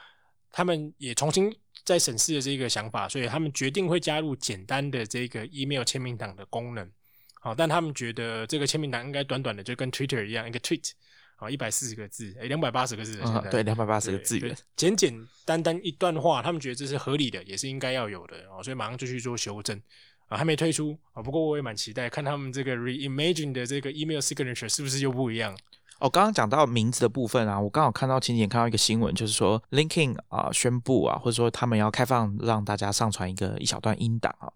[0.52, 6.90] 他们也重新在审视了这个想法，所以他们决定会加入简单的这个 email 签名档的功能。
[7.34, 10.92] 好，但他们觉得这个签名档应该短短的，就跟 Twitter 一样，一个 tweet，
[11.36, 13.20] 好，一百四十个字，哎，两百八十个字。
[13.22, 18.38] 啊，对，两百八十个字元，简简单单一段话，他们觉得这是合理的，也是应该要有的。
[18.50, 19.80] 哦，所以马上就去做修正。
[20.28, 25.58] 啊，还没推出啊，不过我也蛮期待看他们这个 reimagine 的这个 email signature 是不是又不一样。
[26.00, 34.52] 哦，刚刚讲到名字的部分啊，我刚好看到前几天看到一个新闻，就是说 LinkedIn 啊宣布啊，或者说他们要开放让大家上传一个一小段音档啊，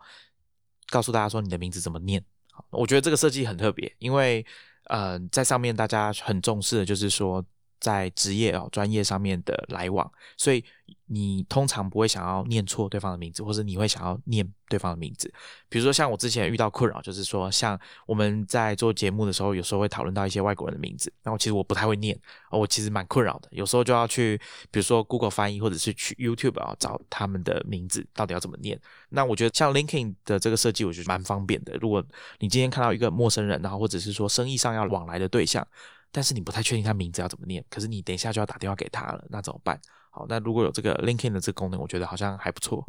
[0.90, 2.24] 告诉大家说你的名字怎么念。
[2.70, 4.46] 我觉得这个设计很特别，因为
[4.86, 7.44] 呃，在上面大家很重视的就是说。
[7.82, 10.64] 在职业哦专业上面的来往，所以
[11.08, 15.34] 你通常不会想要念错对方的名字，或者你会想要念对方的名字。
[15.68, 22.18] 比如说像我之前遇到困扰，就是说像我们在做节目的时候，有时候会讨论到一些外国人的名字，然后其实我不太会念，
[22.52, 23.50] 我其实蛮困扰的。
[23.52, 24.38] 有时候就要去，
[24.70, 28.80] 比如说 Google 翻译，或者是去 YouTube 啊找他们的名字到底要怎么念。
[29.10, 31.76] 那我觉得像 LinkedIn 的这个设计，我觉得蛮方便的。
[31.82, 32.06] 如果
[32.40, 35.68] 你今天看到一个陌生人，然后或者是说生意上要往来的对象。
[36.14, 39.80] 但是你不太确定他名字要怎么念，可是你等一下就要打电话给他了，那怎么办？
[40.10, 42.84] 好，那如果有这个 LinkedIn 的这个功能，我觉得好像还不错。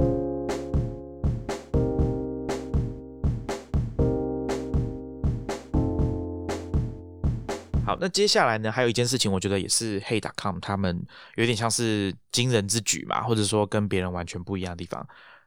[7.87, 11.07] 好，那接下来呢，还有一件事情，我觉得也是 Hey.com 他们
[11.37, 15.07] 有点像是惊人之举嘛，或者说跟别人完全不一样的地方。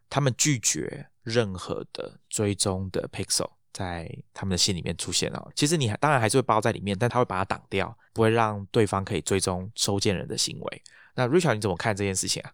[0.09, 5.51] 他们拒绝任何的追踪的 pixel 在他们的信里面出现哦。
[5.53, 10.81] 其实你当然还是会包在里面，但他会把它挡掉，不会让对方可以追踪收件人的行为。
[11.13, 12.51] 那 Richard 你怎么看这件事情啊？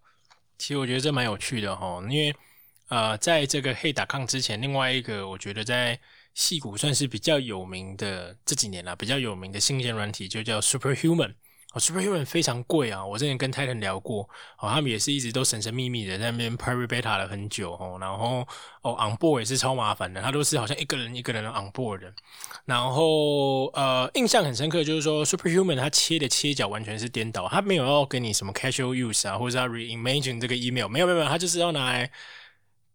[0.57, 2.35] 其实我觉得这蛮有趣的哈，因为
[2.89, 5.99] 呃，在这个黑打抗之前，另外一个我觉得在
[6.33, 11.35] 戏骨算是比较有名的这几年啦，比较有名的新鲜软体就叫 Superhuman。
[11.73, 13.05] 哦，Superhuman 非常贵啊！
[13.05, 14.23] 我之前跟 Titan 聊过，
[14.59, 17.97] 哦，他们也是一直都神神秘秘的在那边 Private Beta 了很久哦。
[18.01, 18.45] 然后
[18.81, 22.13] 哦，On Board 也是超麻烦的，他都是好像一个人一个人 On Board 的。
[22.65, 32.11] 然后呃，印象很深刻就是说 Superhuman 他切的切角完全是颠倒，他没有要给你什么 Casual Use 啊，或者要 Reimagine 这个 Email，没有没有没有，他就是要拿来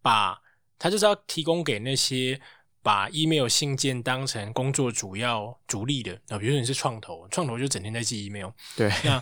[0.03, 0.39] 把，
[0.77, 2.39] 他就是要提供给那些。
[2.81, 9.21] 把 email 信件当成工作主要主力的啊，比如说你是创投，创投就整天在寄 email，对，那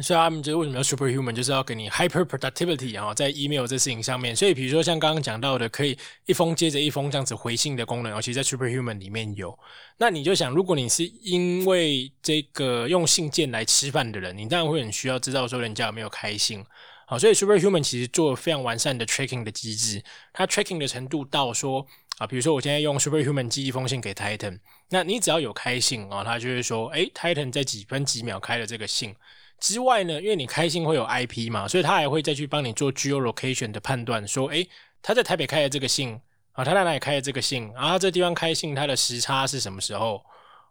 [0.00, 4.34] 所以他们觉得为什么要 superhuman，就是要给你 hyper productivity 啊，在 email 这事情上面。
[4.34, 9.58] 所以比如说像刚刚讲到的，可以一封接着一封这样子回信的功能，尤其在 superhuman 里面有。
[9.98, 16.64] 那你就想，如果你是因为这个用信件来吃饭的人，你当然会很需要知道说人家有没有开信。
[17.10, 20.00] 好，所以 superhuman 其实做了非常完善的 tracking 的机制，
[20.32, 21.84] 它 tracking 的程度到说。
[22.18, 24.58] 啊，比如说我现在用 Superhuman 寄一封信给 Titan，
[24.90, 29.16] 那你只要有开信啊，他就会说，哎，Titan 在几分几秒开了这个信。
[29.58, 34.66] 之外呢，因为你开信会有 IP 嘛，所以他还会再去帮你做 Geolocation 的判断，说，哎，
[35.00, 36.20] 他在台北开的这个信
[36.52, 40.22] 啊，他在哪里开的这个信啊，这地方开信，它的时差是什么时候？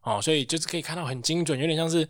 [0.04, 2.08] 哦，所以就是可以看到很精准，有点像是，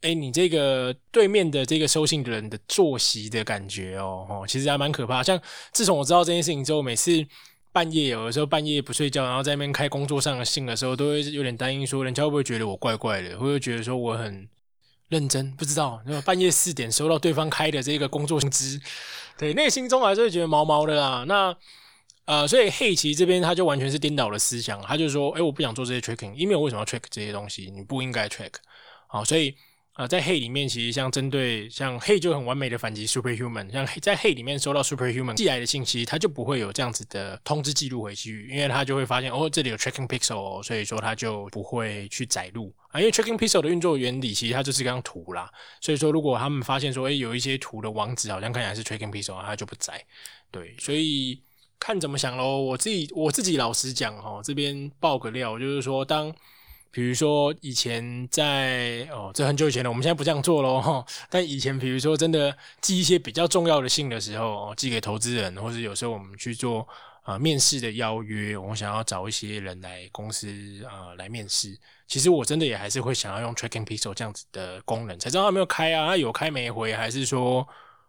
[0.00, 5.22] 哎，你这个对面的这个收信人的作息的感觉哦，哦，其实还蛮可怕。
[5.22, 5.40] 像
[5.72, 7.26] 自从我知道这件事情之后，每次。
[7.70, 14.48] 半夜有的时候半夜不睡觉，然后在那边开工作上的信的时候，都会有点担心，说人家会不会觉得我怪怪的，会不会觉得说我很
[15.10, 15.52] 认真？
[15.54, 18.80] 不知道，半夜四点收到对方开的这个工作通知，
[19.36, 21.24] 对，内心中还是会觉得毛毛的啦。
[21.28, 21.54] 那
[22.24, 27.70] 呃，所以黑棋这边他就完全是颠倒了思想，他就说，哎，我不想做这些 tracking，email 为什么要 track 这些东西？
[27.70, 28.54] 你不应该 track，
[29.06, 29.54] 好，所以。
[29.98, 43.00] 啊，在黑里面，其实像针对像黑就很完美的反击 Superhuman，像在黑里面收到 Superhuman 寄来的信息，它就不会有这样子的通知记录回去，因为它就会发现哦，这里有 Tracking Pixel，所以说它就不会去载入啊。
[43.00, 50.00] 因为 Tracking Pixel 的运作原理其实它就是一张图啦，所以说如果他们发现说，哎，有一些图的网址好像看起来是 Tracking Pixel，它就不载。
[50.52, 51.42] 对，所以
[51.80, 52.62] 看怎么想喽。
[52.62, 56.32] 我自己我自己老实讲哦，这边爆个料，就是说当。
[56.90, 61.04] 比如说以前在哦，这很久以前了，我们现在不这样做喽。
[61.28, 66.88] 但以前比如说真的寄一些比较重要的信的时候，寄给投资人，或者有时候我们去做
[67.22, 70.48] 啊面试的邀约，我想要找一些人来公司
[70.86, 71.78] 啊来面试。
[72.06, 77.60] 其实我真的也还是会想要用 tracking pixel 这样子的功能，才知道他没有开啊，他有开没回，还是说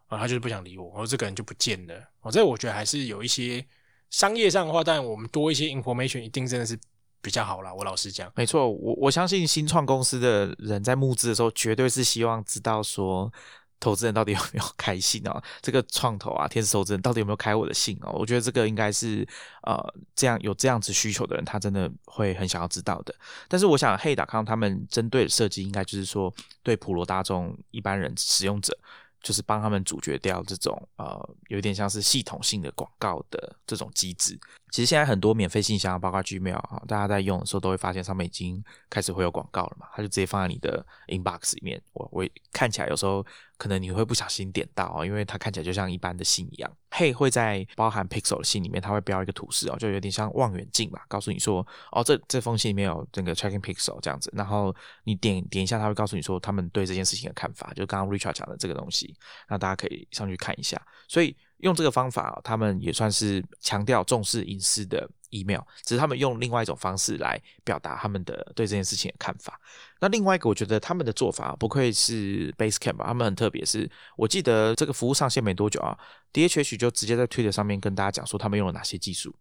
[0.06, 1.94] 啊他就是不想理我，我这个人就不见了。
[2.22, 3.62] 哦，这我觉得还是有一些
[4.08, 6.78] 商业上的话，但我们多一些 information，一定真的是。
[7.22, 13.30] 比较好啦，我老实讲，没错，我我相信新创公司的人在募资的时候，绝对是希望知道说，
[13.78, 18.12] 投资人到底有没有开信哦， 这个创投啊，天使投资人到底有没有开我的信哦？
[18.12, 19.26] 我觉得这个应该是
[19.62, 19.76] 呃，
[20.14, 23.14] 这样有这样子需求的人，他真的会很想要知道的。
[23.48, 28.76] 但是我想，，Hey 达康他们针对的设计，应该就是说，对普罗大众一般人使用者。
[29.22, 34.40] 就是帮他们阻绝掉这种呃，有点像是系统性的广告的这种机制。
[34.70, 41.80] 其实现在很多免费信箱，包括 Gmail 啊，大家在用的时候都会发现上面已经开始会有广告了嘛，它就直接放在你的 inbox 里面。
[41.92, 43.24] 我我看起来有时候。
[43.60, 46.76] 可能你会不小心点到哦，因为它看起来就像一般的信一样。
[46.90, 51.60] Hey 会在包含 Pixel 的信里面，它会标一个图示哦，就有点像望远镜吧，告诉你说
[51.92, 54.32] 哦，这这封信里面有这个 Tracking Pixel 这样子。
[54.32, 59.14] 然后你点点一下，它会告诉你说他们对这件事情的看法，就刚刚 Richard 讲的这个东西，
[59.46, 60.80] 那大家可以上去看一下。
[61.06, 65.08] 所以用这个方法，他们也算是强调重视隐私的。
[65.32, 69.60] email 只是他们用另外一种方式来表达他们的对这件事情的看法。
[70.00, 73.64] 那另外一个，我觉得他们的做法不愧是 Basecamp，他们很特别。
[73.64, 75.96] 是我记得这个服务上线没多久啊
[76.32, 79.32] ，DHH 就直接在 Twitter 上面跟大家讲说他们用了哪些技术，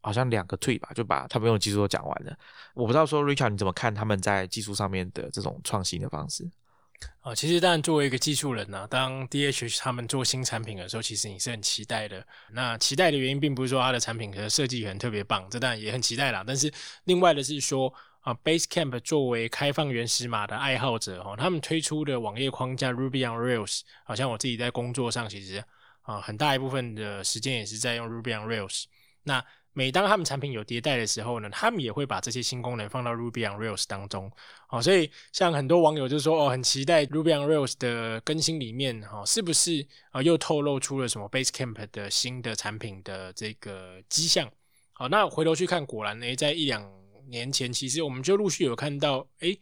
[0.00, 2.36] 好像两个 t w e e 吧，就把他们用的技术都讲完了。
[2.74, 6.50] 我不知道说 Richard 你怎么看他们在技术上面的这种创新的方式？
[7.20, 12.26] 啊，其实当然作为一个技术人呢，当 DH 他们做新产品的时候，其实你是很期待的。
[12.52, 16.42] 那期待的原因并不是说它的产品可能设计很特别棒，这当然也很期待啦。
[16.46, 16.72] 但是
[17.04, 25.62] 另外的是说啊，Basecamp 作为开放原始码的爱好者哦，他们推出的网页框架 Ruby on Rails，好像我自己在工作上其实
[26.02, 28.84] 啊很大一部分的时间也是在用 Ruby on Rails。
[29.22, 34.30] 那每当他们产品有迭代的时候呢，他们也会把这些新功能放到 Ruby on Rails 当中。
[34.68, 44.50] 哦，所以像很多网友就说，哦，很期待 Ruby on Rails 的更新里面，哈，是不是啊又透露出了什么 Basecamp 的新的产品的这个迹象？
[44.92, 46.84] 好，那回头去看，果然呢，在一两
[47.28, 49.56] 年前，其实我们就陆续有看到，哎，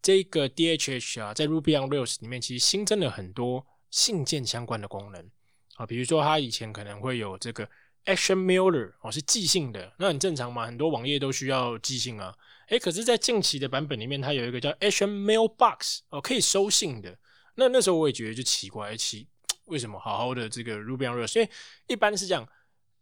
[0.00, 5.30] 这个 DHH 啊，在 Ruby on Rails 里面，其实新增了很多信件相关的功能。
[5.74, 7.68] 啊，比如说它以前可能会有这个。
[8.08, 12.34] Action Mailer 哦是寄信的，那很正常嘛，很多网页都需要寄信啊。
[12.68, 17.18] 诶，可是，在近期的版本里面，它有一个叫 Action Mailbox 哦，可以收信的。
[17.54, 19.28] 那那时候我也觉得就奇怪，奇
[19.66, 21.50] 为什么好好的这个 Ruby on Rails，因为
[21.86, 22.48] 一般是这样，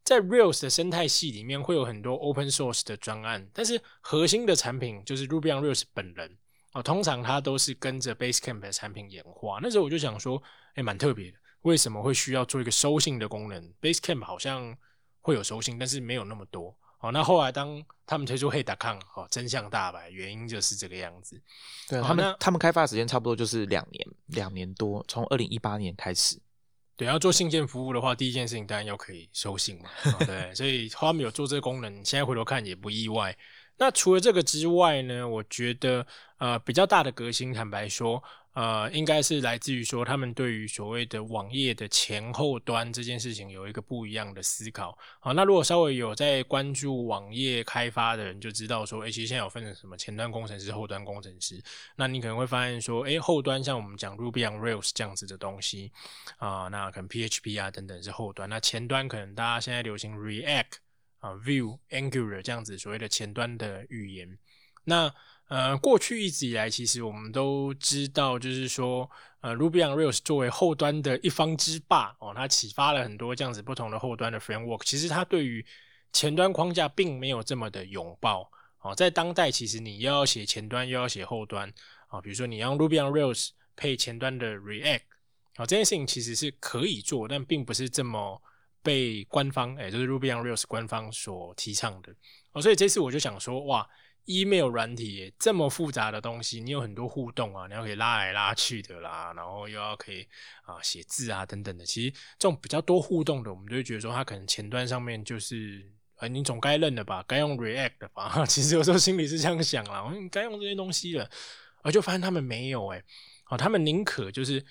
[0.03, 6.37] 在 Rails 的生态系里面会有很多 Open Source 的专案，但是核心的产品就是 Ruby on Rails 本人
[6.73, 9.61] 哦，通常它都是跟着 Basecamp 的产品演化。
[9.63, 10.43] 那时候我就想说，
[10.75, 14.77] 诶，蛮特别的，为什么会需要做一个收信的功能？Basecamp 好像。
[15.27, 16.73] 会有收信，但是没有那么多。
[17.01, 21.43] 哦，那后来当他们推出 Hey.com，哦，真相大白，原因就是这个样子。
[21.89, 26.41] 对他们，他们开发时间差不多就是两年，两年多，从二零一八年开始。
[26.97, 29.91] 对，要做信件服务的话，第一件事情当然要可以收信嘛。
[30.25, 33.37] 对，所以他们有做这个功能，现在回头看也不意外。
[33.79, 36.07] 那除了这个之外呢，我觉得
[36.39, 38.23] 呃比较大的革新，坦白说。
[38.57, 44.97] 呃，应该是来自于说，他们对于所谓的网页的前后端这件事情有一个不一样的思考。
[45.21, 51.63] 好，那如果稍微有在关注网页开发的人，就知道说，哎，其实现在有分成什么前端工程师、后端工程师。
[51.97, 55.93] 那你可能会发现说，哎，后端像我们讲 Ruby on Rails 这样子的东西
[56.39, 58.49] 啊，那可能 PHP 啊等等是后端。
[58.49, 60.73] 那前端可能大家现在流行 React
[61.19, 64.39] 啊、Vue、Angular 这样子所谓的前端的语言。
[64.85, 65.13] 那
[65.49, 69.09] 呃，过去一直以来，其实我们都知道，就是说，
[69.41, 74.83] 呃，Ruby on Rails 作为后端的一方之霸哦，它启发了很多这样子不同的后端的 framework。
[74.85, 75.65] 其实它对于
[76.13, 78.93] 前端框架并没有这么的拥抱哦。
[78.93, 81.73] 在当代，其实你又要写前端，又要写后端
[82.09, 85.03] 啊，比如说你用 Ruby on Rails 配前端的 React
[85.55, 88.43] 啊，这件事情其实是可以做，但并不是这么
[88.83, 92.13] 被官方，哎，就是 Ruby on Rails 官方所提倡的
[92.51, 92.61] 哦。
[92.61, 93.89] 所以这次我就想说，哇
[94.27, 100.27] ！email 软体这么复杂的东西，你有很多互动啊，你要可以拉来拉去的啦，然后又要可以
[100.65, 101.87] 啊写字啊等等的。
[101.87, 108.45] 其实这种比较多互动的，我们就会觉得说，它可能前端上面就是，呃，你总该认的吧，该用 React 的吧。
[108.47, 111.31] 其实有时候心里是这样想啦，该用这些东西了，
[111.83, 113.03] 而就发现他们没有哎，
[113.45, 114.65] 啊，他们宁可就是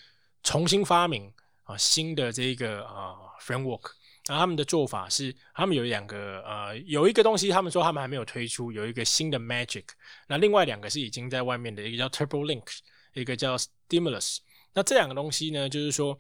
[0.44, 1.34] 重新发明
[1.64, 3.92] 啊新的这个啊 framework。
[4.28, 9.84] 那他们的做法是，他们有两个，呃，有一个东西，他们说他们还没有推出，有一个新的 Magic。
[10.28, 12.80] 那另外两个是已经在外面的，一个叫 Turbo Link，
[13.14, 14.40] 一个叫 Stimulus。
[14.74, 16.18] 那这两个东西呢，就是说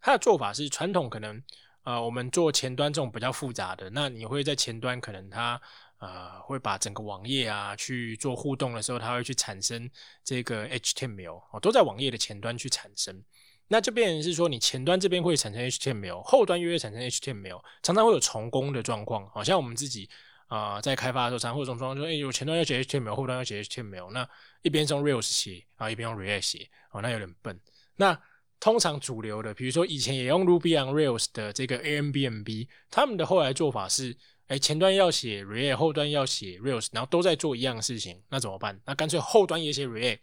[0.00, 1.42] 它的做法是传统可能，
[1.82, 5.60] 呃，我们做前端这种比较复杂的，那你会在前端可能它，
[5.98, 9.90] 呃，会把整个网页啊去做互动的时候，它会去产生
[10.22, 13.20] 这个 HTML，哦，都在网页的前端去产生。
[13.68, 19.28] 那就变成是说，你前端这边会产生 HTML，后端又会产生 HTML，常常会有重工的状况。
[19.30, 20.08] 好像我们自己
[20.46, 24.28] 啊在开发的时候，常会有这种状况，说，哎，有前端要写 HTML，后端要写 HTML，那
[24.62, 27.60] 一边用 Rails 写啊，一边用 React 写，哦，那有点笨。
[27.96, 28.18] 那
[28.58, 34.16] 通常主流的，比如说以前也用 Ruby on Rails 的这个 AMBMB，他们的后来做法是，
[34.46, 38.80] 哎，前端要写 React，后端要写 Rails，然后都在做一样的事情，那怎么办？
[38.86, 40.18] 那干脆后端也写 React。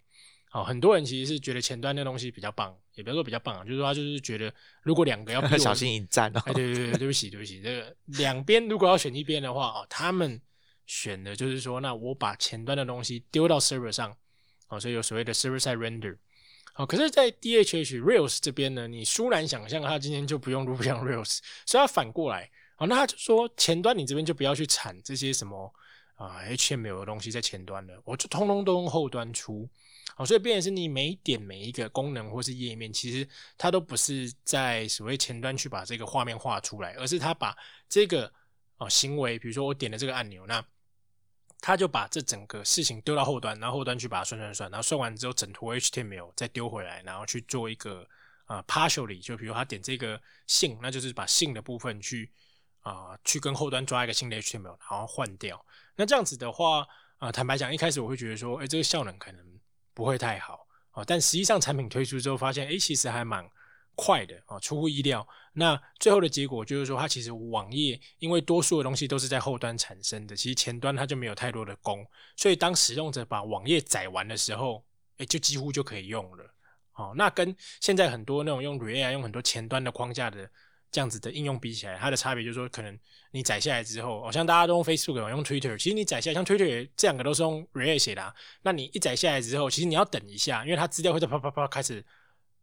[0.55, 4.53] 哦，很多人其实是觉得前端那东西比较棒，也不要说比较棒啊，就是说他就是觉得
[4.83, 6.41] 如果两个要 小心一战哦。
[6.45, 10.39] 哎，对对对，对不起对不起，这个两边如果要选一边的话哦，他们
[10.85, 14.15] 选的就是说，那我把前端的东西丢到 server 上，
[14.69, 16.15] 哦，所以有所谓的 server side render。
[16.75, 25.73] 哦，可是，在 DHH Rails 这边呢，你殊难想象他今天就不用 Ruby on Rails，所以他反过来，哦，那他就说前端你这边就不要去产这些什么
[26.15, 29.69] 啊 HTML 的东西在前端了，我就通通都用后端出。
[30.17, 37.53] 好，所以变成是你每点每一个功能或是页面，其实它都不是在所谓前端去把这个画面画出来，而是它把
[37.89, 38.31] 这个
[38.77, 40.63] 哦行为，比如说我点了这个按钮，那
[41.59, 48.07] 它就把这整个事情丢到后端，然后后端去把它算算算，然后算完之后整坨 HTML 再丢回来，然后去做一个
[48.45, 52.31] 啊 partially，就比如他点这个信，那就是把信的部分去
[52.79, 55.65] 啊去跟后端抓一个新的 HTML，然后换掉。
[55.97, 56.87] 那这样子的话
[57.17, 59.54] 啊，坦白讲，一开始我会觉得说，哎，这个效能可能。
[59.95, 63.49] 不会太好啊，但实际上产品推出之后，发现哎，其实还蛮
[63.95, 65.27] 快的啊，出乎意料。
[65.53, 74.85] 那最后的结果就是说，它其实网页因为多数的东西都是在后端产生的，其实前端它就没有太多的功，所以当使用者把网页载完的时候，
[75.17, 76.53] 哎，就几乎就可以用了。
[76.95, 80.49] 哦，那跟现在很多那种用 React 用很多前端的框架的
[80.91, 82.97] 这样子的应用比起来，它的差别就是说，可能
[83.31, 92.05] 你载下来之后，哦，像大家都用 Facebook、用 Twitter，其实你载下来，像 Twitter 这两个都是用 React 写的、啊，那你一载下来之后，其实你要等一下，因为它资料会在啪啪啪开始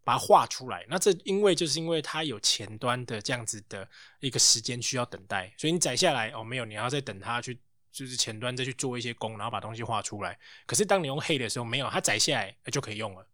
[0.05, 0.87] 把它画出来。
[0.89, 3.87] 那这因为就是因为它有前端的这样子的
[4.21, 7.59] 一个时间需要等待，所以你载下来哦，没有，你要再等它去，
[7.93, 10.39] 就是前端再去做一些工，然后把东西画出来。
[10.67, 13.27] 可是当你用 Hey 的时候，没有，它载下来就可以用了。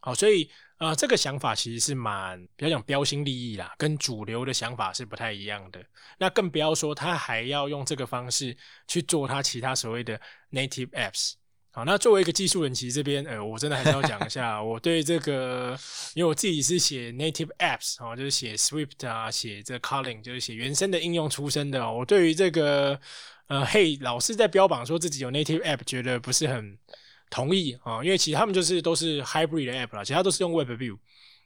[0.00, 0.50] 好，所以
[0.80, 5.78] 呃，这个想法其实是蛮比较讲标新立异啦，跟主流的想法是不太一样的。
[6.16, 8.56] 那更不要说他还要用这个方式
[8.88, 10.18] 去做他其他所谓的
[10.52, 11.34] native apps。
[11.70, 15.78] 好，那作为一个技术人，其实这边呃，我真的还是要讲一下，我对这个，
[16.14, 21.92] 因为我自己是写 native apps 哦，就是写 Swift 啊，写这 Kotlin，就是写原生的应用出身的。
[21.92, 22.98] 我对于这个
[23.48, 26.78] 呃，嘿，老是在标榜说自己有 native app，觉得不是很。
[27.30, 30.98] 同意啊，因为其实他们就是都是 hybrid 的 app 啦，其他都是用 WebView。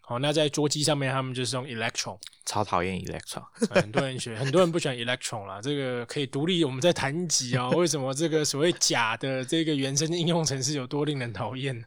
[0.06, 2.18] 好，那在桌机上面，他们就是用 Electron。
[2.44, 5.62] 超讨厌 Electron，很多人学， 很多人不喜欢 Electron 啦。
[5.62, 7.70] 这个可以独立，我们在谈一集啊。
[7.76, 11.82] 为什么这个所谓假的这个原生应用程式有多令人讨厌？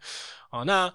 [0.50, 0.92] 哦，那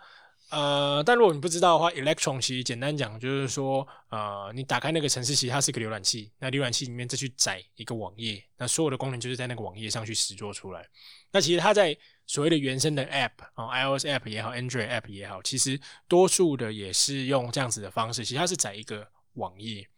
[0.51, 10.85] 呃，但如果你不知道的话，Electron 其实简单讲就是说，呃，你打开那个程式，其实它是一个浏览器，那浏览器里面再去载一个网页，那所有的功能就是在那个网页上去实做出来。
[11.33, 18.25] 那其实它在所谓的原生的 App 啊，iOS App 也好，Android App 也好，其实多数的也是用这样子的方式。
[18.25, 19.89] 其实它是在一个网页，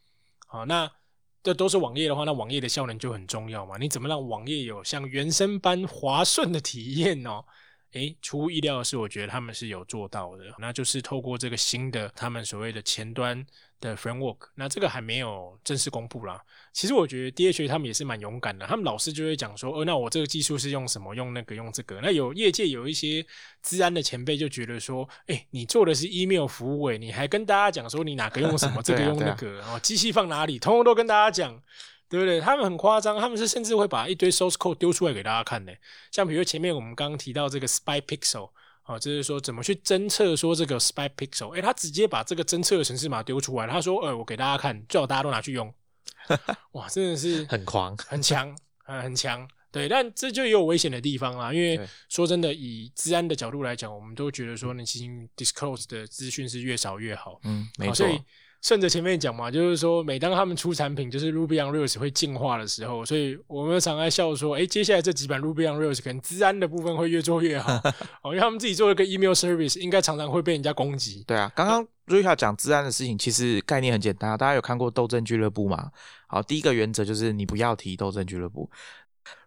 [0.46, 0.90] 好，那
[1.42, 3.76] 这都是网页的话，那网页的效能就很重要嘛。
[3.78, 7.44] 你怎么让网页有像原生般滑顺的体验哦？
[7.92, 13.46] 诶，出乎意料的是，我觉得他们是有做到的，那就是透过这个新的他们所谓的前端
[13.84, 16.42] 的 framework，那这个还没有正式公布啦。
[16.72, 21.14] 其实我觉得 DH 他们也是蛮勇敢的，他们老师就会讲说，哦，那我这个技术是用什么？
[21.14, 22.00] 用那个，用这个。
[22.02, 23.24] 那有业界有一些
[23.62, 31.62] 治安的前辈就觉得说，诶，你做的是 email 服务，诶，你还跟大家讲说你哪个用什么， 这个用那个，然后机器放哪里，通通都跟大家讲。
[32.06, 32.38] 对不对？
[32.38, 35.74] 他们很夸张，他们是甚至会把一堆 source code 丢出来给大家看的。
[36.12, 38.50] 像比如前面我们刚刚提到这个 spy pixel，
[38.84, 45.72] 啊，就是说怎么去侦测说这个 spy pixel，诶，他直接把这个侦测的程式码丢出来，他说，呃，我给大家看，最好大家都拿去用。
[46.72, 49.48] 哇，真的是很狂，很强，啊，很强。
[49.72, 51.52] 对，但这就也有危险的地方啦。
[51.52, 57.40] 因为说真的，以治安的角度来讲，我们都觉得说，你其实 disclose 的资讯是越少越好。
[57.42, 58.06] 嗯，没错。
[58.64, 67.74] 顺着前面讲嘛，就是说，每当他们出产品，就是 Ruby on Rails 会进化的时候，所以我们常在笑说，哎，接下来这几版 Ruby on Rails 可能治安的部分会越做越好
[68.24, 71.22] 哦，因为他们自己做一个 email service，应该常常会被人家攻击。
[71.26, 75.90] 对啊，刚刚 r u b 讲治安的事情，其实概念很简单，大家有看过斗争俱乐部吗？
[76.26, 78.70] 好，第一个原则就是你不要提斗争俱乐部。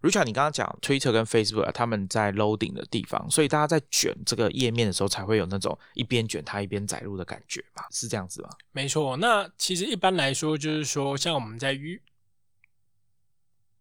[0.02, 7.84] Richard，你刚刚讲 Twitter 跟 Facebook 他们在 loading 的地方，所以大家在卷这个页面的时候，才会有那种一边卷它一边载入的感觉嘛？
[7.92, 8.50] 是这样子吗？
[8.72, 9.16] 没错。
[9.18, 12.02] 那其实一般来说，就是说像我们在遇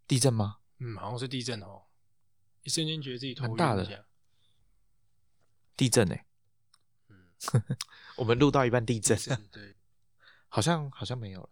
[0.07, 0.59] 地震吗？
[0.79, 1.83] 嗯，好像是地震哦。
[2.63, 4.05] 一瞬间觉得自己头大的
[5.77, 6.27] 地震哎。
[7.09, 7.29] 嗯，
[8.17, 9.17] 我们录到一半地震，
[9.51, 9.77] 对，
[10.49, 11.49] 好像好像没有了。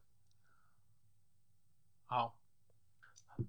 [2.07, 2.36] 好。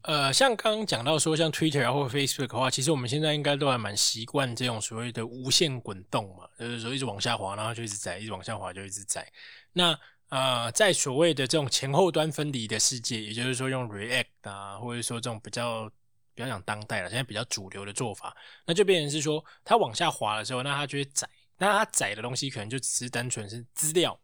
[0.01, 9.31] 呃，像刚刚讲到说，像 Twitter 或 Facebook 的话，其实我们现在应该都还蛮习惯这种所谓的无限滚动嘛，就是说一直往下滑，然后就一直载，一直往下滑就一直载。
[9.73, 9.97] 那
[10.29, 15.87] 呃，在所谓的这种前后端分离的世界，也就是说用 React 啊，或者说这种比较
[16.33, 24.19] 比较讲当代了，现在比较主流的做法，那就变成是说，它往下滑的时候，那它就会载，那它载的东西可能就只是单纯是资料。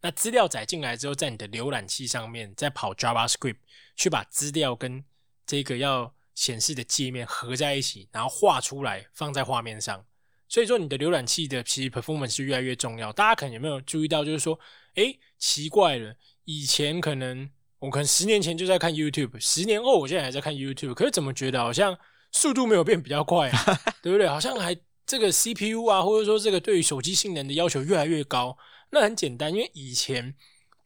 [0.00, 3.56] 那资料载进来之后，在你的浏览器上面再跑 JavaScript
[3.96, 5.04] 去把资料跟
[5.46, 10.04] 这个要显示的界面合在一起，然后画出来放在画面上。
[10.48, 13.12] 所以说，你的浏览器的其实 performance 是越来越重要。
[13.12, 14.58] 大家可能有没有注意到，就是说，
[14.94, 16.14] 哎，奇怪了，
[16.44, 21.98] 以前可能我可能十年前就在看 YouTube，十年后我现在还在看 YouTube，可是怎么觉得好像
[22.30, 23.80] 速度没有变比较快啊？
[24.02, 24.28] 对不对？
[24.28, 24.76] 好像还
[25.06, 28.56] 这个 CPU 啊，或者说这个对于手机性能的要求越来越高。
[28.90, 30.34] 那很简单，因为以前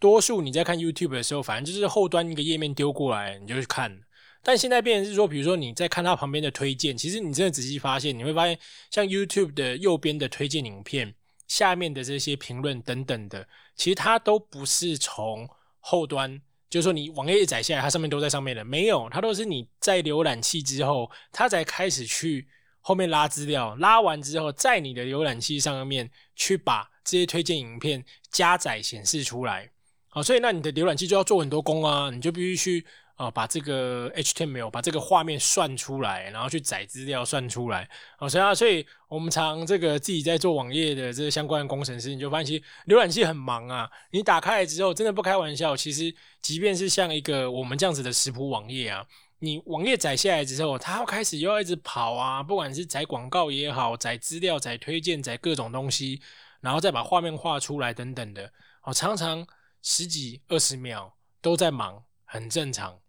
[0.00, 4.00] 多数你在看 YouTube 的时候，反正就是后端一个页面丢过来，你就去看。
[4.42, 8.58] 但现在变成是说，比如说你在看它旁边的推荐，其实你真的仔细发现，你会发现，
[8.90, 11.14] 像 YouTube 的右边的推荐影片
[11.48, 15.48] 下面的这些评论等等的，其实它都不是从
[15.80, 16.40] 后端，
[16.70, 22.46] 就是说你网页一载下来，它上面都在上面的，没有，它都是你在浏览器之后，它才开始去
[22.80, 26.88] 后面拉资料，拉完之后，在你的浏览器上面去把。
[27.04, 29.70] 这些推荐影片加载显示出来，
[30.18, 37.88] 好，所以那你的浏览器就要做很多工啊，你就必须去啊，把这个 HTML 把这个画面算出来，然后去载资料算出来。
[38.18, 43.88] 哦，所以啊，所以我们常这个自己在做网页的这个相关的工程师，你就发现其实浏览器很忙啊。
[44.10, 46.12] 你打开来之后，真的不开玩笑，其实
[46.42, 49.06] 即便是像一个我们这样子的食谱网页啊，
[49.38, 56.20] 你网页载下来之后，它要开始又要一直跑啊，不管是载广告也好，载资料、载推荐、载各种东西，
[56.60, 58.50] 然后再把画面画出来等等的，
[58.82, 59.46] 哦，常常
[59.82, 63.00] 十几二十秒都在忙，很正常。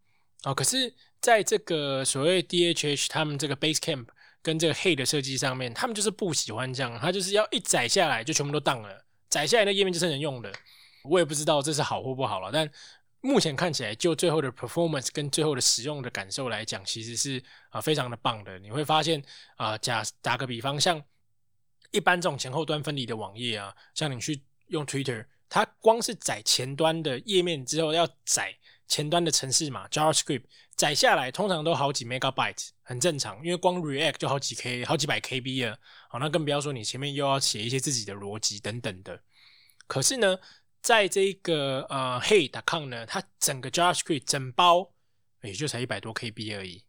[0.43, 4.07] 哦，可是在这个所谓 DHH 他们这个 Basecamp
[4.41, 10.51] 跟这个 Hey 的设计上面，他们就是不喜欢这样，他就是要一载下来就全部都当了，载下来的页面就是能用的。
[11.03, 12.69] 我也不知道这是好或不好了，但
[13.21, 18.57] 目前看起来，就最后的 performance 跟最后的使用的感受来讲，其实是啊非常的棒的。
[18.59, 19.21] 你会发现
[19.57, 21.03] 啊，假打个比方，像
[21.91, 28.55] 一般这种前后端分离的网页啊，像你去用 Twitter，它光是载前端的页面之后要载。
[28.87, 30.45] 前端的程式码 JavaScript
[30.75, 35.77] 载下来，通常都好几 megabyte，很正常，因为光 React 就好几 K，好几百 KB 了。
[36.09, 39.21] 好，那更不要说你前面又要写一些自己的逻辑等等的。
[39.85, 40.39] 可是呢，
[40.81, 44.89] 在这个呃 Hey.com 呢，它整个 JavaScript 整包
[45.43, 46.81] 也就才一百多 KB 而已。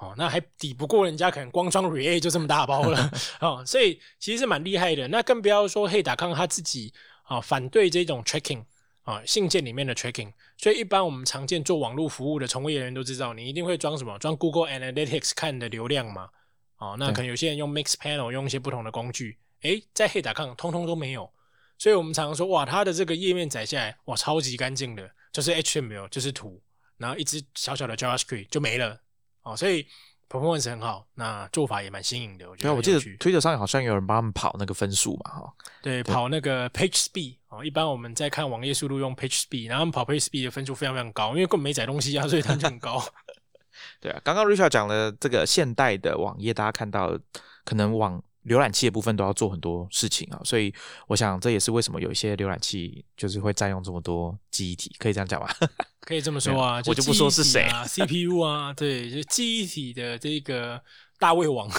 [0.00, 3.10] 哦，那还抵不过人家可能光装 React 就这么大包了。
[3.42, 5.08] 哦，所以其实是蛮厉害的。
[5.08, 6.94] 那更不要说 Hey.com 它自己
[7.28, 8.64] 啊反对这种 tracking。
[9.08, 14.18] 啊，信件里面的 tracking，所以一般我们常见做网络服务的从业人员都知道，你一定会装什么？
[14.18, 16.28] 装 Google Analytics 看的流量嘛？
[16.76, 21.32] 哦，那可能有些人用 Mixpanel 用一些不同的工具，诶，在黑打抗通通都没有，
[21.78, 26.60] 所以我们常常说，哇，它的这个页面载下来，哇，超级干净的，就是 HTML，就是图，
[26.98, 29.00] 然后一只小小的 JavaScript 就没了，
[29.40, 29.86] 哦，所以。
[30.28, 32.48] Performance 很好，那做法也蛮新颖的。
[32.48, 35.52] 我觉得，我记得推特上好像有人帮他们跑那个分数嘛，哈。
[35.82, 43.02] 对，跑那个 page speed 哦，一般我们在看网页速度用 page speed，然后他们跑 page speed 的分数非常非常高，因为根本没载东西啊，所以它就很高。
[44.00, 47.18] 对啊，刚刚 Richard 讲了这个现代的网页，大家看到
[47.64, 48.22] 可能网。
[48.48, 50.74] 浏览器的部分都要做很多事情啊，所以
[51.06, 55.54] 我想这也是为什么有一些浏览器就是会占用这么多记忆体，可以这样讲吧？
[56.00, 60.82] 可以这么说啊，我就不说是谁啊，CPU 啊，对，就记忆体的这个
[61.18, 61.68] 大胃王。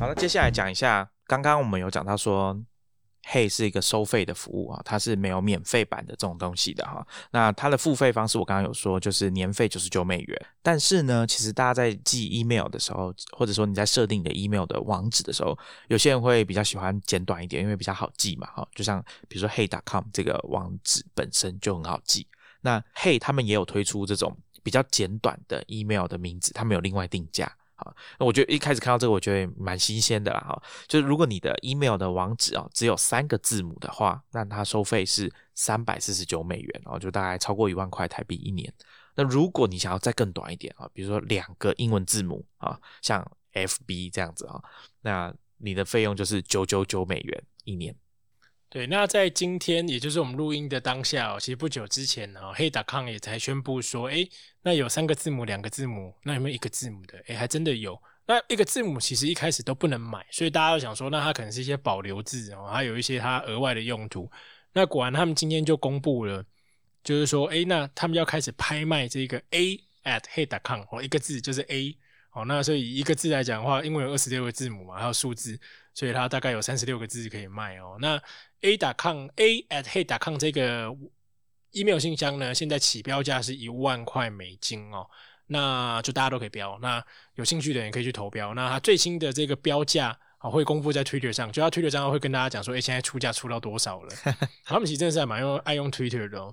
[0.00, 2.60] 好了，接下来讲一下，刚刚我们有讲到说。
[3.26, 7.06] Hey 是一个收费的服务啊，它是没有免费版的这种东西的哈。
[7.30, 10.46] 那它的付费方式我刚刚有说，就是年费九十九美元。
[10.62, 15.58] 但是呢，其实大家在寄 email 的时候，或者说你在设定你的 email 的网址的时候，
[15.88, 18.68] 有些人会比较喜欢简短一点，因为比较好记嘛哈。
[18.74, 22.26] 就像比如说 Hey.com 这个网址本身就很好记。
[22.60, 27.50] 那 Hey 他们也有推出这种比较简短的 email 的名字，他们有另外定价。
[27.76, 30.40] 好，那我觉得一开始看到这个，我觉得蛮新鲜的啦。
[30.40, 38.72] 哈，就是如果你的 email 的网址啊只有三个字母的话，那它收费是三百四十九美元，然后就大概超过一万块台币一年。
[39.16, 44.62] 那如果你想要再更短一点啊，比如说两个英文字母啊，像 FB 这样子啊，
[45.02, 47.94] 那你的费用就是九九九美元一年。
[48.74, 54.28] 对，那在今天，也就是我们录音的当下哦，其实不久之前呢，黑达康也才宣布说，哎，
[54.62, 57.22] 那有三个字母、两个字母，那有没有一个字母的？
[57.28, 57.96] 哎，还真的有。
[58.26, 64.28] 那一个字母其实一开始都不能买，所以大家都想说，那它可能是一些保留字哦，还有一些它额外的用途。
[64.72, 66.44] 那果然他们今天就公布了，
[67.04, 71.96] 就是说，哎，那他们要开始拍卖这个 A at 黑达康哦，一个字就是 A
[72.34, 75.58] 哦，那所以一个字来讲的话，因为有二十六个字母嘛，还有数字。
[75.96, 77.96] 所以它大概有三十六个字可以卖哦。
[78.00, 78.20] 那
[78.62, 80.92] a 打抗 a at hey 打抗这个
[81.70, 85.08] email 信箱呢，现在起标价是一万块美金哦。
[85.46, 87.00] 那就大家都可以标，那
[87.36, 88.54] 有兴趣的人可以去投标。
[88.54, 94.12] 那它最新的这个标价啊，会公布在 Twitter 上，就它 Twitter 账号会跟大家讲说，哎，现在出价出到多少了。
[94.66, 96.52] 他们其实真的是蛮用爱用 Twitter 的哦。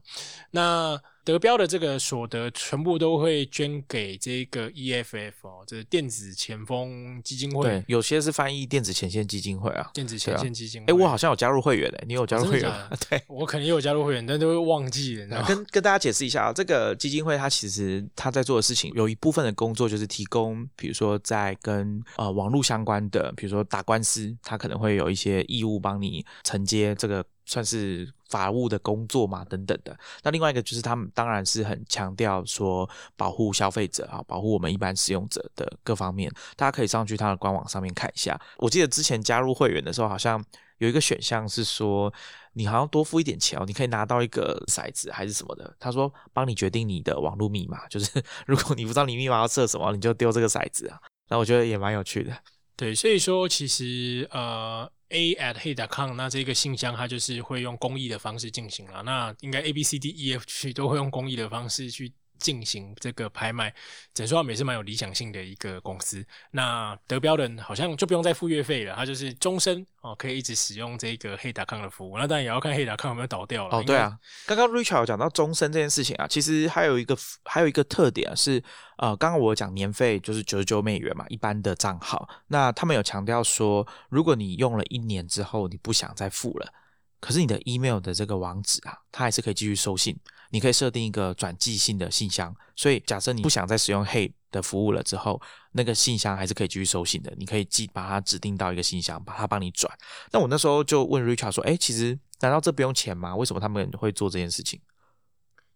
[0.51, 7.63] 那得标的这个所得全部都会捐给这个 EFF 哦，这是电子前锋基金会。
[7.63, 9.91] 对，有些是翻译电子前线基金会啊。
[9.93, 10.91] 电子前线基金会。
[10.91, 12.72] 哎，我好像有加入会员诶，你有加入会员？
[13.09, 15.43] 对，我肯定有加入会员，但都会忘记了。
[15.47, 27.24] 跟跟大家解释一下啊，这个基金会它其实它在做的事情有一部分的工作就是提供，比如说在跟呃网络相关的，比如说打官司，它可能会有一些义务帮你承接这个。
[27.52, 29.97] 算是法务的工作嘛，等等的。
[30.24, 36.32] 那另外一个就是他们当然是很强调说保护消费者啊，保护我们一般使用者的各方面。
[36.56, 38.39] 大家可以上去他的官网上面看一下。
[38.56, 40.41] 我记得之前加入会员的时候，好像
[40.78, 42.12] 有一个选项是说，
[42.54, 45.76] 你好像多付一点钱哦，你可以拿到一个骰子还是什么的。
[45.78, 50.97] 他说帮你决定你的网络密码，就是 如果你不知道你密码要设什么，你就丢这个骰子啊。
[51.28, 52.32] 那我觉得也蛮有趣的。
[52.78, 59.03] 对，所以说其实呃，a at hey dot com 那这个信箱它就是会用公益的方式进行了。
[59.03, 62.12] 那应该 a b c d e f 区都会用公益的方式去。
[62.41, 63.73] 进行这个拍卖，
[64.13, 66.25] 整说他们也是蛮有理想性的一个公司。
[66.51, 72.17] 那得标的人好像就不用再付月费了，他就是终身哦，可以一直使用这个黑达康的服务。
[72.17, 73.77] 那当然也要看黑达康有没有倒掉了。
[73.77, 74.17] 哦，对啊，
[74.47, 77.15] 刚刚 Richard 讲到终身这件事情啊，其实还有一个
[77.45, 78.61] 还有一个特点是，
[78.97, 82.27] 呃，刚刚我讲年费就是九十九美元嘛，一般的账号。
[82.47, 86.73] 那他们有强调说，如果你用了一年之后你不想再付了，
[87.22, 90.13] 可是你的 email 的这个网址啊，它还是可以继续收信。
[90.49, 95.41] 你可以设定一个转寄信的信箱，所以假设你不想再使用 Hey 的服务了之后，
[95.72, 97.34] 那个信箱还是可以继续收信的。
[97.38, 99.89] 你可以寄把它指定到一个信箱，把它帮你转。
[100.34, 103.34] 那我那时候就问 Richard 说：“哎，其实难道这不用钱吗？
[103.34, 104.82] 为什么他们会做这件事情？”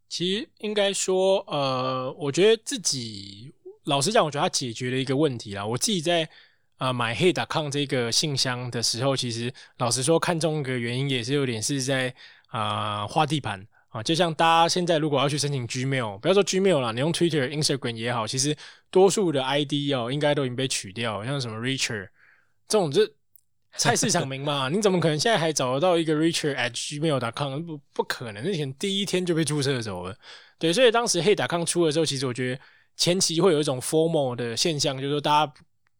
[0.10, 3.54] 其实应该说，呃，我觉得自己
[3.86, 5.66] 老实讲，我觉得它解决了一个问题啦。
[5.66, 6.30] 我自己在
[6.78, 12.14] 啊买 Hey.com 这个信箱的时候，其实老实说，看中一个原因也是有点是在
[12.48, 13.66] 啊画地盘。
[13.90, 18.54] 啊，就像大家现在如果要去申请 Gmail，不要说 Gmail 啦，你用 Twitter、Instagram 也好，其实
[18.92, 22.10] 多数的 ID 哦，应该都已经被取掉，像什么 Richard
[22.68, 23.10] 这种，这
[23.78, 27.62] 菜市场名嘛，你怎么可能现在还找得到一个 Richard at Gmail.com？
[27.62, 30.14] 不不可能，那前第一天就被注册走了。
[30.60, 32.62] 对，所以当时 Hey.com 出的时候，其实我觉得
[32.98, 35.54] 前期会有一种 formal 的现象，就是说大家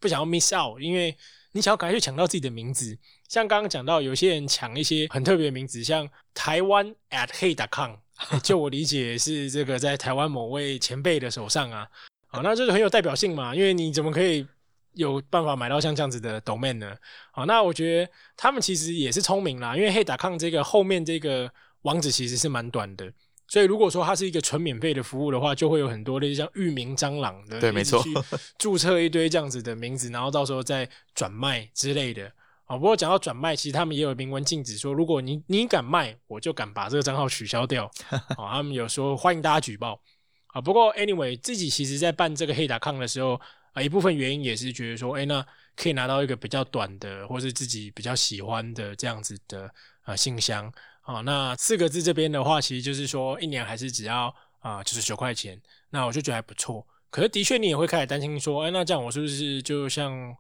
[0.06, 1.18] 不想要 miss out，因为
[1.54, 2.96] 你想要赶快去抢到自己的名字。
[3.28, 7.56] 像刚刚讲到，有些人抢一些很特别的名字，像台湾 at hey.
[7.56, 7.96] dot com，
[8.44, 11.88] 就我理解是这个在台湾某位前辈的手上啊，
[12.28, 14.46] 好，那就是很有代表性嘛，因为你怎么可以
[14.94, 16.96] 有办法买到像这样子的 domain 呢？
[17.32, 20.04] 好，那我觉得他们其实也是聪明啦，因为 hey.
[20.04, 21.52] dot com 这个后面这个
[21.82, 23.12] 网址其实是蛮短的。
[23.48, 28.04] 所以，如果说它是一个纯免费的服务的话，就会有很多的像域名蟑螂的，对，没错，
[28.58, 32.32] 注册一堆这样子的名字，然后到时候再转卖之类的。
[32.66, 37.86] 啊，不过讲到转卖，其实他们也有明文禁止说，如果你你敢卖，我就敢把这个账号取消掉。
[38.10, 38.26] 啊，
[38.58, 40.02] 他们有说欢迎大家举报。
[40.48, 43.40] 啊，不过 anyway，自己其实在办这个黑打抗的时候，
[43.74, 49.70] 啊，一部分原因也是觉得说，哎，那可以拿到一个比较短的，或是自己比较喜欢的这样子的
[50.02, 50.74] 啊信箱。
[51.06, 56.86] 啊，那四个字这边的话，其实就是说一年还是只要啊九十九块钱，那我就觉得还不错。
[57.12, 60.36] 可是的确你也会开始担心说，哎，那这样我是不是就像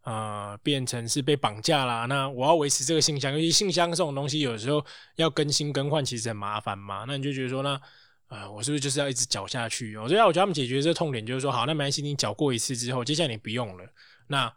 [0.00, 2.06] 啊变成是被绑架啦？
[2.06, 7.04] 那我要维持这个信箱，尤其信箱这种东西有时候要更新更换，其实很麻烦嘛。
[7.06, 7.80] 那你就觉得说，那
[8.26, 9.96] 呃我是不是就是要一直缴下去？
[9.96, 13.84] 我觉得我觉得他们解决这个痛点就是说，好，那没关系，你缴过一次之后，接下来你不用了，
[14.26, 14.52] 那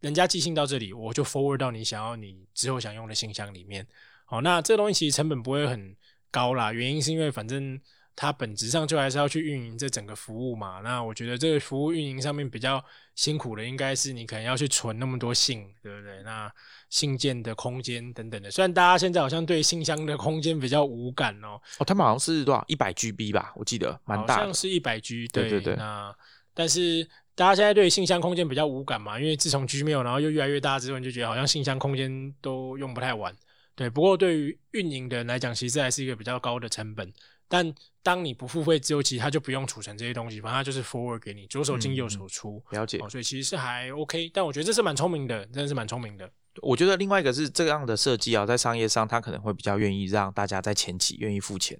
[0.00, 3.86] 人家寄信到这里，我就 forward 到你想要你之后想用的信箱里面。
[4.32, 5.94] 哦，那这东西其实成本不会很
[6.30, 7.78] 高啦，原因是因为反正
[8.16, 10.80] 它本质上就还是要去运营这整个服务嘛。
[10.82, 12.82] 那我觉得这个服务运营上面比较
[13.14, 16.22] 辛苦的，应该是你可能要去存那么多信，对不对？
[16.22, 16.50] 那
[16.88, 21.60] 信件的空间等等的，虽然大家现在好像对信箱的空间比较无感哦。
[21.78, 25.28] 哦，他们好像是多少一百 GB 吧，我记得蛮大，好像是一百 G。
[25.28, 25.76] 对对对。
[25.76, 26.14] 那
[26.54, 33.34] 但是大家现在对信箱空间比较无感嘛，因为自从 Gmail 然后又越来越大之后，你就觉得好像信箱空间都用不太完。
[33.74, 37.12] 对，不过对于运营的人来讲，其实还是一个比较高的成本。
[37.48, 42.62] 但当你不付费之后，其实它就不用储存这些东西，反正它就是 forward 给你，左手进右手出。
[42.70, 44.30] 了解，所以其实是还 OK。
[44.32, 46.30] 但我觉得这是蛮聪明的，真的是蛮聪明的。
[46.62, 51.78] 我觉得另外一个是这样的设计啊，在商业上，它可能会比较愿意让大家在前期愿意付钱。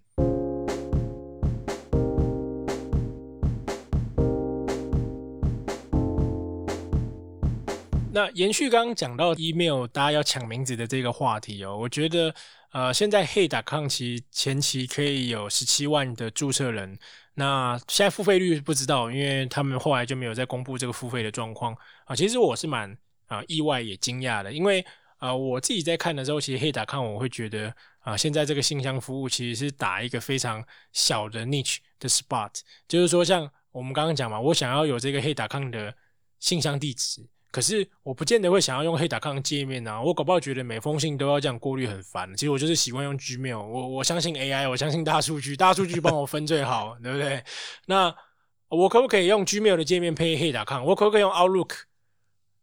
[8.14, 12.34] 那延续刚刚讲到 email，大家要抢名字的这个话题哦，我觉得
[12.70, 16.98] 呃，现在 Hey.com 其前期可以有十七万的注册人，
[17.34, 22.14] 那现在付费率不知道，因为他们后来就没有再公布这个付费的状况啊。
[22.14, 22.94] 其实我是蛮
[23.28, 24.84] 啊意外也惊讶的，因为
[25.16, 35.94] 啊我自己在看的时候，其实 Hey.com 我会觉得啊，现在这个信箱服务其实是打一个非常小的 niche 的 spot，就是说像我们刚刚讲嘛，我想要有这个 Hey.com 的
[36.38, 37.26] 信箱地址。
[37.52, 42.34] 可是我不见得会想要用黑打康界面啊，我搞不好觉得每封信都要这样过滤很烦。
[42.34, 47.44] 其实我就是习惯用 Gmail，我我相信 AI，我相信大数据， 大数据帮我分最好，对不对？
[47.86, 48.12] 那
[48.68, 50.82] 我可不可以用 Gmail 的界面配黑打康？
[50.82, 51.72] 我可不可以用 Outlook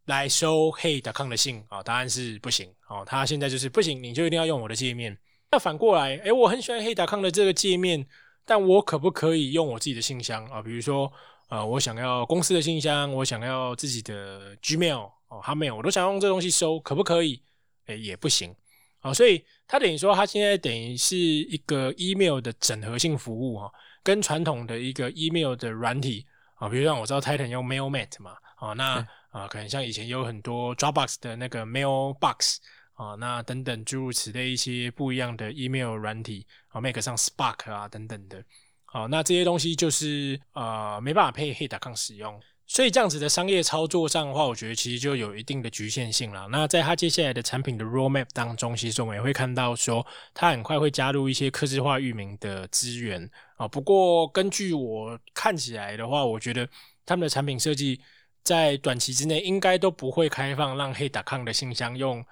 [0.06, 1.84] 来收黑打康的信啊？
[1.84, 5.16] 答案是不行哦，他现在就是不行，你就一定要用我的界面。
[5.52, 8.08] 那反过来，诶，我很喜欢黑打康的这个界面，
[8.44, 10.64] 但我可不可以用我自己的信箱啊？
[10.64, 11.14] 比如说。
[11.50, 17.42] 啊，我想要公司的信箱，我想要自己的 Gmail 哦，他没有，我都想用这东西收，可不可以？
[17.88, 18.56] 哎，也不行。
[19.00, 23.72] 好，所以它等于说，它现在等于是一个 email 的整合性服务哈，
[24.04, 26.26] 跟传统的一个 email 的软体
[26.56, 32.58] 啊，比如像我知道 Titan 用 MailMate 嘛，啊，那啊，可能像以前有很多 Dropbox 的那个 Mailbox
[32.94, 38.44] 啊，那等等诸如此类一些不一样的 email 软体啊，Mac 上 Spark 啊等等的，
[38.92, 42.42] 好，那这些东西就是呃没办法配 Hey.com 使用。
[42.66, 46.48] 所以这样子的商业操作上的话，我觉得其实就有一定的局限性了。
[46.52, 53.28] 那在它接下来的产品的 roadmap 当中，其实我们也会看到说，它很快会加入一些客制化域名的资源
[53.58, 53.68] 啊。
[53.68, 56.70] 不过根据我看起来的话，我觉得
[57.08, 58.00] 他们的产品设计
[58.44, 62.24] 在短期之内应该都不会开放让黑打抗的信箱用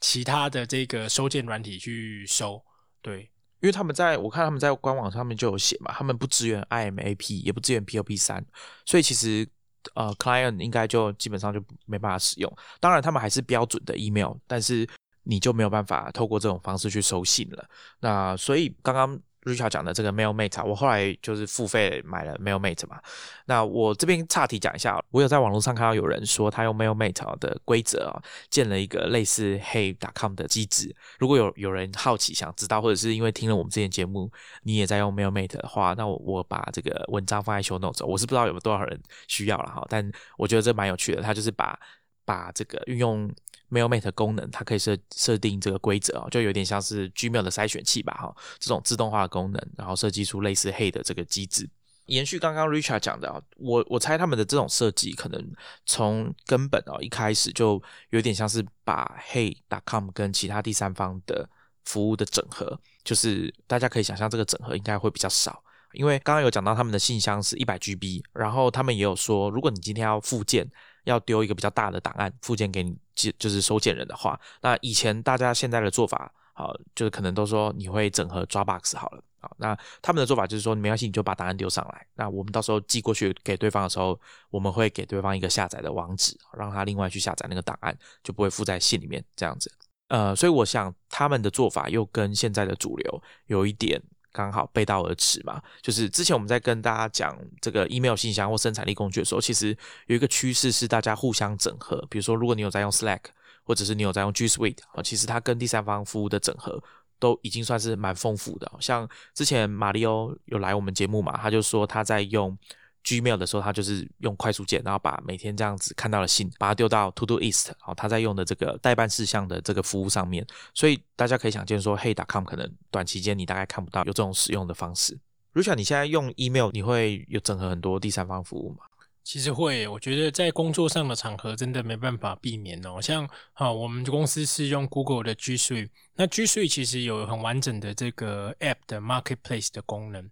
[0.00, 2.62] 其他的这个收件软体去收。
[3.02, 3.30] 对，
[3.62, 8.44] 因为他们在我看他们在官网上面就有写嘛，他们不支援 IMAP，也不支援 POP 三，
[8.84, 9.48] 所以其实。
[9.94, 12.56] 呃，client 应该就基本上就没办法使用。
[12.78, 14.88] 当然，他们还是标准的 email，但是
[15.24, 17.68] 你就没有办法透过这种方式去收信了。
[17.98, 19.20] 那所以刚刚。
[19.42, 23.00] Richard 讲的这个 MailMate，我后来就是付费买了 MailMate 嘛。
[23.46, 30.94] 那我这边岔题讲一下，我有在网络上看到有人说他用 MailMate 的规则啊，建了一个类似 Hey.com 的机制。
[31.18, 34.30] 如果有有人好奇想知道，或者是因为听了我们之前节目，
[34.62, 39.84] 你也在用 MailMate 的话，那我我把这个文章放在 Show Notes，我是不知道有多少人需要了哈。
[39.88, 41.78] 但我觉得这蛮有趣的，他就是把
[42.24, 43.28] 把这个运用。
[43.72, 51.66] MailMate 功能，它可以设设定这个规则啊，就有点像是 Gmail 的筛选器吧，哈，这种自动化的功能，然后设计出类似 Hey 的这个机制。
[52.06, 55.52] 延续刚刚 Richard 讲的啊，我我猜他们的这种设计可能
[55.86, 61.48] 从根本啊一开始就有点像是把 Hey.com 跟其他第三方的
[61.84, 65.62] 服务的整合，就是大家可以想象这个整合应该会比较少，
[65.92, 70.70] 因为刚刚有讲到他们的信箱是一百 GB，然后他们也有说，如果你今天要附件。
[71.04, 84.18] 要丢一个比较大的档案附件给你，就就是收件人的话，那以前大家现在的做法，好，就是可能都说你会整合 Dropbox 好了，好，那他们的做法就是说，没关系，你就把档案丢上来，那我们到时候寄过去给对方的时候，
[84.50, 89.72] 我们会给对方一个下载的网址，让他另外去下载那个档案，就不会附在信里面这样子。
[90.08, 94.00] 呃，所以我想他们的做法又跟现在的主流有一点。
[94.32, 99.76] 刚好背道而驰嘛，就是之前我们在跟大家讲这个 email 信箱或生产力工具的时候，其实
[100.06, 102.04] 有一个趋势是大家互相整合。
[102.10, 103.20] 比如说，如果你有在用 Slack，
[103.64, 106.82] 或者是你有在用 G Suite 啊，其实它跟第三方服务的整合
[107.18, 108.72] 都已经算是蛮丰富的。
[108.80, 112.58] 像之前马里欧有来我们节目嘛，他就说他在用。
[113.04, 125.18] Gmail 的时候，他就是用快速键，然后把每天这样子看到的信，把它丢到 To Do List，好，他在用的这个代办事项的这个服务上面，所以大家可以想见说，Hey.com 可能短期间你大概看不到有这种使用的方式。
[125.52, 128.84] Richard，你现在用 email，你会有整合很多第三方服务吗？
[129.24, 133.02] 其实会，我觉得在工作上的场合真的没办法避免哦。
[133.02, 140.30] 像啊，我们公司是用 Google 的 G Suite，那 G Suite 其实有很完整的这个 App 的 Marketplace 的功能，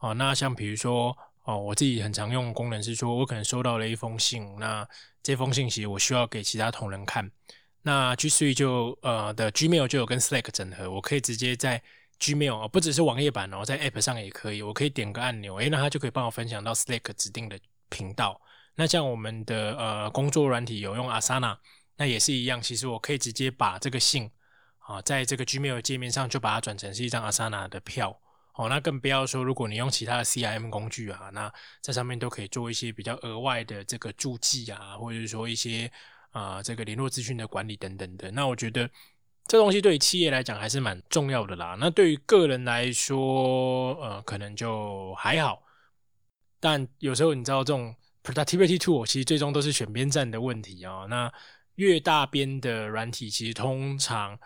[0.00, 1.16] 哦，那像比如说。
[1.44, 4.86] 哦，我自己很常用功能是说，我可能收到了一封信，那
[5.22, 7.30] 这封信息我需要给其他同仁看，
[7.82, 11.82] 那 G Suite 就呃的 Gmail 就有跟 Slack 整合，我可以直接在
[12.18, 18.40] Gmail 不只是网页版哦，在 App 上也可以，我可以点个按钮，诶，那它就可以帮我分享到 Slack 指定的频道。
[18.74, 21.56] 那像我们的呃工作软体有用 Asana，
[21.96, 24.30] 那也是一样，其实我可以直接把这个信
[24.78, 28.20] 啊，在这个 Gmail 界面上就把它转成是一张 Asana 的票。
[28.60, 31.50] 哦，那更不要说，如果你用其他的 CRM 工具啊，那
[31.80, 35.90] 在上面都可以做一些比较额外的这个注记啊，或者是说一些
[36.32, 38.30] 啊这个联络资讯的管理等等的。
[38.32, 38.86] 那我觉得
[39.46, 41.74] 这东西对于企业来讲还是蛮重要的啦。
[41.80, 45.62] 那对于个人来说，呃，可能就还好。
[46.60, 51.06] 但有时候你知道，这种 productivity tool 其实最终都是选边站的问题啊。
[51.08, 51.32] 那
[51.76, 54.38] 越大边的软体，其实通常。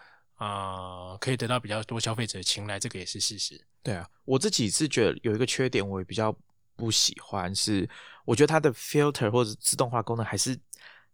[0.45, 3.61] 啊，可以得到比较多消费者的青睐，这个也是事实。
[3.83, 6.35] 对啊，我自己是觉得有一个缺点，我也比较
[6.77, 7.89] 不喜欢，是
[8.25, 10.59] 我觉得它的 filter 或者自动化功能还是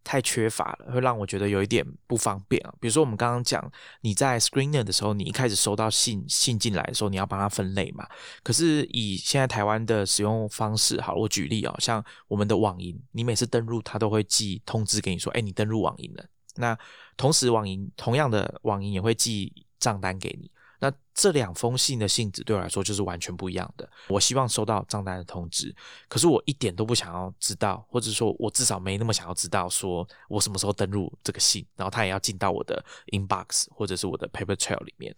[0.02, 2.72] 太缺乏了，会让我觉得有一点不方便啊。
[2.80, 3.70] 比如说我们刚刚讲，
[4.00, 8.08] 你在 screener 的时候，你一开始收到信信进来的时候，你要帮它分类嘛。
[8.42, 16.24] 可是以现在台湾的使用方式，好，我举例啊，像我们的网银，你每次登录，它都会寄通知给你说，哎，你登录网银了。
[16.60, 16.78] 那
[17.16, 20.50] 同时，网银同样的网银也会寄账单给你。
[20.82, 23.86] 那这两封信的性质对我来说就是完全不一样的。
[24.08, 25.74] 我希望收到账单的通知，
[26.08, 32.82] 可是我一点都不想要知道，或者说我至少没那么想要知道，说我什么时候登录这个信，然后它也要进到我的
[33.12, 35.14] inbox 或者是我的 paper trail 里面。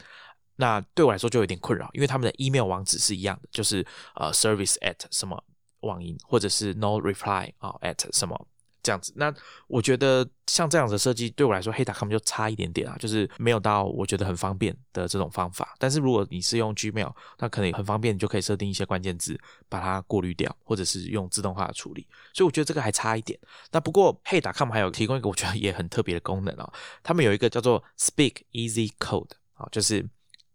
[0.56, 3.86] 那对我来说就有点困扰，因为他们的 email 网址是一样的，就是
[4.16, 5.40] 呃 service at 什么
[5.82, 8.48] 网银，或者是 no reply 啊 at 什么。
[8.82, 9.12] 这样子。
[9.16, 9.32] 那
[9.66, 15.74] 我觉得像这样的设计对我来说，黑达 com 就差一点点啊，就是没有到我觉得很方便的这种方法。
[15.78, 22.06] 但是如果你是用 Gmail，那可能很方便，你就可以设定一些关键字，把它过滤掉，或者是用自动化的处理。
[22.34, 23.38] 所以我觉得这个还差一点。
[23.70, 26.72] 那不过黑达 com 还有提供一个我觉得也很特别的功能哦，
[27.02, 30.04] 他们有一个叫做 Speak Easy Code 啊，就是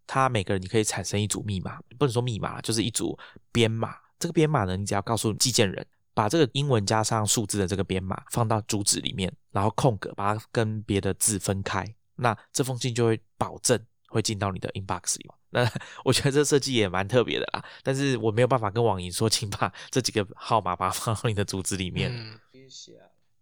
[0.06, 3.18] 它每个人你可以产生一组密码，不能说密码，就是一组
[3.52, 3.96] 编码。
[4.20, 5.86] 这个编码呢，你只要告诉寄件人。
[6.18, 15.30] 把这个英文加上数字的这个编码放到主旨里面，然后空格把它跟别的字分开，那这封信就会保证会进到你的 inbox 里。
[15.52, 15.72] 那
[16.04, 22.12] 我觉得这设计也蛮特别的啦，但是我没有办法跟网银说，请把这几个号码把它放到你的主旨里面。
[22.52, 23.00] 谢谢。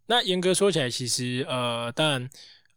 [0.08, 2.30] 那严格说起来，其实呃，当然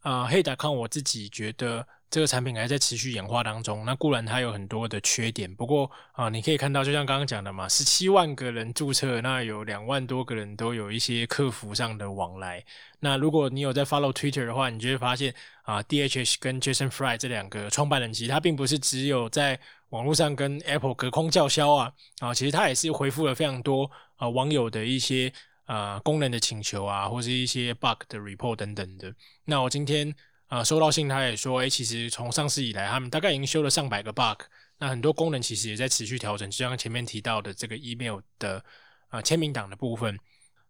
[0.02, 1.84] 啊，黑达康我自己觉得。
[2.10, 12.64] 这个产品还在持续演化当中，那固然它有很多的缺点，不过啊，你可以看到，就像刚刚讲的嘛，十七万个人注册，那有两万多个人都有一些客服上的往来。
[13.00, 25.30] 那如果你有在 follow Twitter 的话，你就会发现啊，DHS 跟 Jason Fry 这两个创办人，其实他并不是只有在网络上跟 Apple 隔空叫嚣啊，啊，其实他也是回复了非常多啊网友的一些
[25.66, 29.14] 啊功能的请求啊，或是一些 bug 的 report 等等的。
[29.44, 30.14] 那我今天。
[30.48, 34.40] 啊，收到信，他也说，哎，其实从上市以来，他们大概已经修了上百个 bug，
[34.78, 38.64] 那很多功能其实也在持续调整，就像前面提到的这个 email 的
[39.08, 40.18] 啊签名档的部分，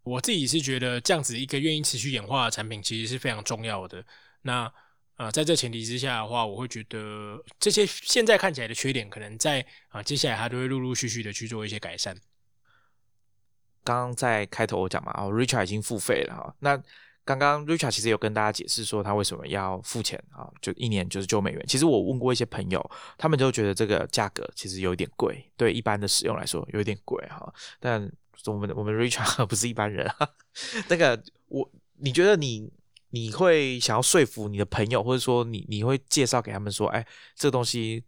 [0.03, 4.05] 我自己是觉得这样子一个愿意持续演化的产品，其实是非常重要的。
[4.43, 4.69] 那
[5.15, 12.17] 啊，在这前提之下的话，我会觉得这些现在看起来的缺点，可能在啊接下来它都会陆陆续续的去做一些改善。
[13.85, 16.83] 刚刚在开头我讲嘛，哦，Richard 已经付费了哈，那。
[17.29, 21.63] 刚刚 Richard 其实有跟大家解释说他为什么要付钱啊，就一年就是九美元。
[21.69, 27.53] 其实我问过一些朋友，他们就觉得这个价格其实有点贵，对一般的使用来说有点贵哈。
[27.79, 28.11] 但
[28.47, 30.27] 我们我们 Richard 不是一般人哈，
[30.89, 32.73] 那个我你觉得你
[33.11, 38.03] 你会想要说服你的朋友，或者说你你会介绍给他们说，哎，这个东西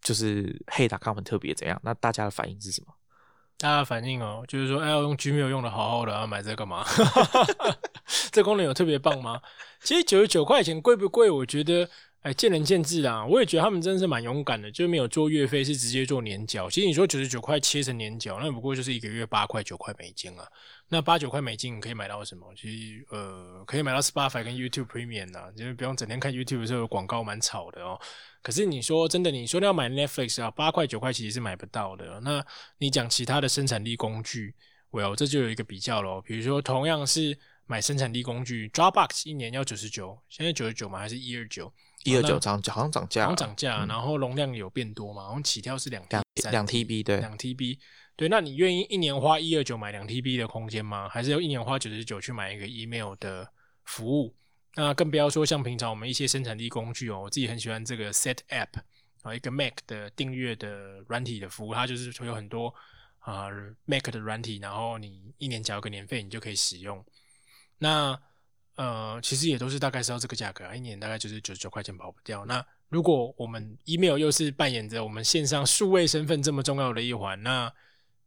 [0.00, 1.80] 就是黑打 com 特别怎样？
[1.84, 2.92] 那大家的反应是什么？
[3.58, 6.84] 大家反应哦，就是说，哎，我用 Gmail 用的好好的，要买这干嘛？
[8.30, 9.40] 这功能有特别棒吗？
[9.80, 11.30] 其实九十九块钱贵不贵？
[11.30, 11.88] 我觉得，
[12.20, 13.24] 哎，见仁见智啊。
[13.24, 16.68] 我也觉得他们真的是蛮勇敢的，就没有做月费，是直接做年缴。
[16.68, 20.46] 其实你说九十九块切成年缴，那不过就是一个月八块九块美金啊。
[20.88, 22.46] 那八九块美金可以买到什么？
[22.54, 27.98] 其实，呃，可以买到 Spotify 跟 YouTube Premium 啊，就是不用整天看 YouTube 的时候广告蛮吵的哦。
[28.46, 32.20] 可是你说真的，你说要买 Netflix 啊，八块九块其实是买不到的。
[32.20, 32.46] 那
[32.78, 34.54] 你讲其他的生产力工具
[34.92, 36.22] ，Well，这就有一个比较咯。
[36.22, 37.36] 比如说同样是
[37.66, 41.00] 买生产力工具，Dropbox 一年要九十九，现在九十九吗？
[41.00, 41.74] 还是一二九？
[42.04, 43.84] 一二九涨，好像涨价，好像涨价。
[43.86, 45.24] 然后容量有变多嘛？
[45.24, 46.22] 好像起跳是两两
[46.52, 47.78] 两 TB，对，两 TB。
[48.14, 51.08] 对，那你愿意一年花一二九买两 TB 的空间吗？
[51.08, 53.50] 还是要一年花九十九去买一个 email 的
[53.82, 54.32] 服务？
[54.78, 58.68] 那更不要说像平常我们一些生产力工具哦，我自己很喜欢这个 Set App
[59.22, 62.74] 啊，一个 Mac 的订阅的软体的服务，它就是会有很多
[63.20, 63.48] 啊
[63.86, 67.02] Mac 的软体，然后你一年缴个年费，你就可以使用。
[67.78, 68.20] 那
[68.74, 72.44] 呃，其实也都是大概是要这个价格，一年大概就是九十九块钱跑不掉。
[72.44, 77.72] 那如果我们 email 又是扮演着我们线上数位身份这么重要的一环，那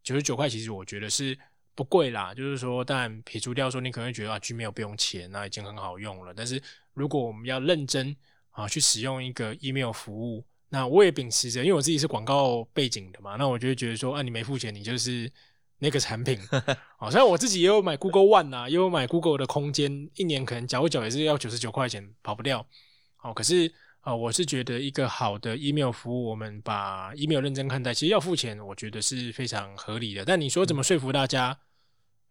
[0.01, 1.37] 九十九块其实我觉得是。
[1.79, 6.33] 不贵啦，就是说，但撇除掉说，你可能会觉得啊，Gmail 不用钱，那已经很好用了。
[6.35, 6.61] 但是
[6.93, 8.13] 如果我们要认真
[8.51, 15.31] 啊去使用一个 email 服务，那我也秉持着，因为我自己是广告背景的嘛，那我就会觉得说，啊，你没付钱，你就是
[15.77, 16.37] 那个产品。
[16.99, 22.67] 好像我自己也有买 Google One 啊，也有买 Google 的空间，一年可能缴一缴也是要九十九块钱，跑不掉。
[23.15, 30.25] 好，可是啊，我是觉得一个好的 email 服务，我们把 email 认真看待，其实要付钱，我觉得是非常合理的。
[30.25, 31.57] 但你说怎么说服大家？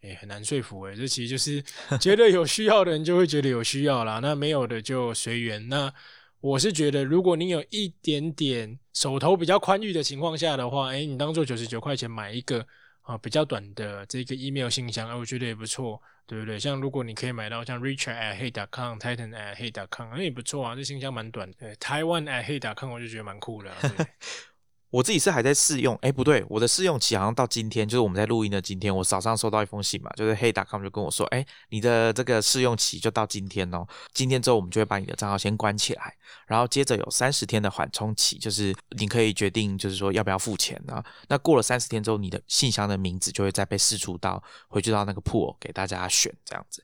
[0.03, 1.63] 哎，很难说服哎，这其实就是
[1.99, 5.69] 觉得有需要的人就会觉得有需要啦，那没有的就随缘。
[5.69, 5.93] 那
[6.41, 12.65] 我是觉得，如果你有一点点手头比较宽裕的情况下的话，哎，你当做九十九块钱买一个
[13.03, 16.57] 啊比较短的这个 email 信箱，哎，我觉得也不错，对不对？
[16.61, 21.75] 像如果你可以买到像 Richard at Hey dot com、Titan at Hey dot com，那也不错啊，这信箱蛮短的。
[21.77, 23.75] 台湾 at Hey dot com，我就觉得蛮酷的。
[24.91, 36.17] 我自己是还在试用，哎，不对，我的试用期好像到今天，就是我们在录音的今天，我早上收到一封信嘛，就是黑达 com 就跟我说，哎，你的这个试用期就到今天哦，今天之后我们就会把你的账号先关起来，
[36.47, 41.05] 然后接着有三十天的缓冲期，就是你可以决定，就是说要不要付钱啊。
[41.29, 46.83] 那过了三十天之后，你的信箱的名字就会再被释出到回去到那个铺给大家选这样子，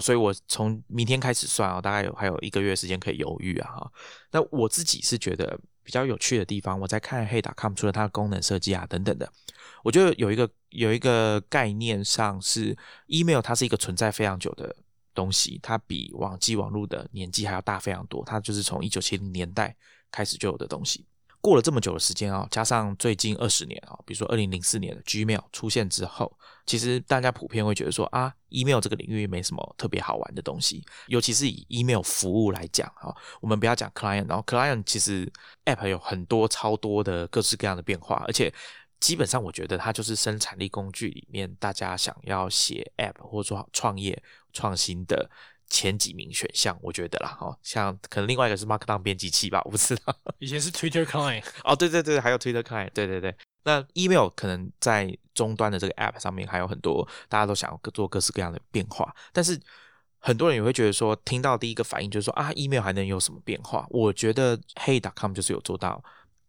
[0.00, 3.90] 所以，我从明天开始算啊，大概有还有一个月时间可以犹豫啊。
[4.30, 5.58] 那我自己是觉得。
[5.86, 9.32] 比较有趣的地方，我在看黑打 com，除了它的功能设计啊等等的，
[9.84, 12.76] 我觉得有一个有一个概念上是
[13.06, 14.74] ，email 它是一个存在非常久的
[15.14, 19.76] 东西，它比网际网络的年纪还要大非常多，它就是从一九七零年代
[20.10, 21.06] 开始就有的东西。
[21.46, 26.36] 过了这么久的时间啊，加上最近二十年啊，比如说二零零四年的 Gmail 出现之后，
[26.66, 35.32] 其实大家普遍会觉得说啊，email 这个领域没什么特别好玩的东西，尤其是以 email 服务来讲啊，我们不要讲 client，然后 client 其实
[35.66, 38.52] app 有很多超多的各式各样的变化，而且
[38.98, 44.20] 基本上我觉得它就是生产力工具里面大家想要写 app 或者说创业
[44.52, 45.30] 创新的。
[45.68, 50.16] 前几名选项，我觉得啦，哈，像可能另外一个是 Markdown 编辑器吧，我不知道。
[50.38, 53.34] 以前是 Twitter Client，哦，对对对，还有 Twitter Client，对对对。
[53.64, 59.12] 那 Email 可能在终端的这个 App 上面还有很多，大家都想要做各式各样的变化。
[59.32, 59.60] 但是
[60.20, 63.84] 很多人也会觉得说，听到第一个反应就是说啊，Email 还能有什么变化？
[63.90, 66.02] 我觉得 Hey.com 就是有做到。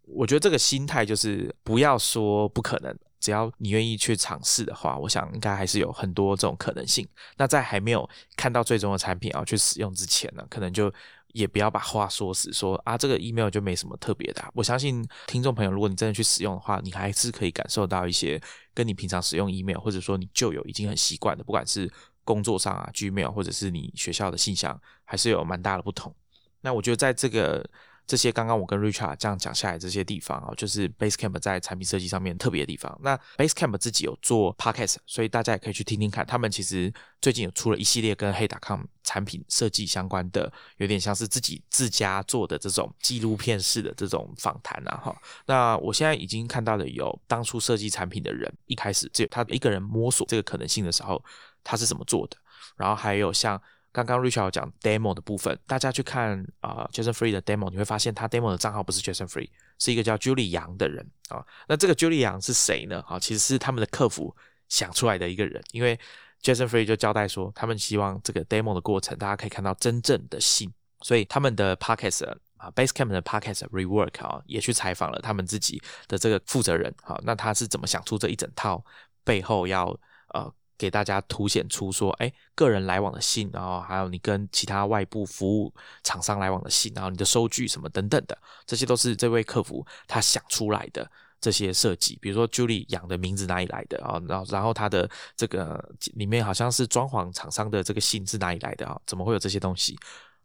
[0.04, 2.96] 我觉得这个心态就是不要说不可能。
[3.20, 7.08] 只要你愿意去尝试的话，我想应该还是有很多这种可能性。
[7.38, 10.94] 那在还没有看到最终的产品啊去使用之前呢，可能就
[11.34, 14.44] 也不要把话说死，说啊这个 email 就没什么特别的。
[14.54, 18.42] 我相信听众朋友，如果你真的去使用的话，你还是可以感受到一些
[18.74, 21.92] 跟你平常使用 email 或者说你旧有已经很习惯的，不管是
[22.24, 26.16] 工作上啊 Gmail 或者是你学校的信箱，还是有蛮大的不同。
[26.62, 27.68] 那我觉得在这个。
[28.08, 32.98] 这些刚刚我跟 Richard 这样讲下来，这些地方啊，就是 Basecamp 在产品设计上面特别的地方。
[33.04, 36.26] 那 Basecamp 自己有做 Podcast，所以大家也可以去听听看。
[36.26, 36.92] 他们其实
[37.22, 44.98] 最近有出了一系列跟 Hey.com 产品设计相关的，有点像是自己自家做的这种纪录片式的这种访谈啊。
[45.04, 51.22] 哈，那我现在已经看到了有当初设计产品的人，一开始只有他一个人摸索这个可能性的时候，
[51.62, 52.38] 他是怎么做的。
[52.78, 53.62] 然后还有像。
[53.92, 61.44] 刚刚 Richard 讲 demo 的部分，大家去看啊，Jason Free 的 demo，你会发现他 demo 的账号不是 Jason Free，是一个叫 Julie 杨的人啊。
[61.68, 63.04] 那这个 Julie 杨是谁呢？
[63.08, 64.36] 啊，其实是他们的客服
[64.70, 65.64] 想出来的一个人。
[65.72, 66.00] 因为
[66.44, 70.72] Jason Free 就交代说，他们希望这个 demo 的过程，大家可以看到真正的信，
[71.02, 76.94] 所以他们的 podcast 啊，Basecamp 的 podcast rework 啊，也去采访了他们自己的这个负责人。
[77.02, 78.86] 好，那他是怎么想出这一整套
[79.24, 79.88] 背后要
[80.34, 80.54] 呃？
[80.78, 85.74] 给大家凸显出说，哎，个人来往的信，然后还有你跟其他外部服务
[86.04, 91.10] 厂商来往的信，然后你的收据什么等等的，这些都是这位客服他想出来的
[91.42, 92.18] 这些设计。
[92.22, 94.22] 比如说 Julie 养的名字哪里来的啊？
[94.28, 99.00] 然后然后他的这个里面好像是装潢厂商的这个信是哪里来的啊？
[99.06, 99.98] 怎么会有这些东西？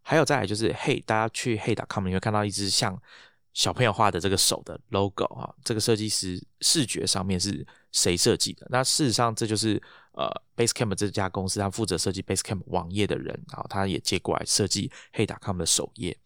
[0.02, 3.00] 还有再来就是，嘿，大家去 Hey.com 你会看到一只像。
[3.54, 8.66] 小朋友画的这个手的 logo 啊，这个设计师视觉上面是谁设计的？
[8.70, 9.80] 那事实上这就是
[10.12, 16.16] 呃 Basecamp 这家公司，他负责设计 Basecamp 网页的人，然后他也接过来设计 Hey.com 的首页，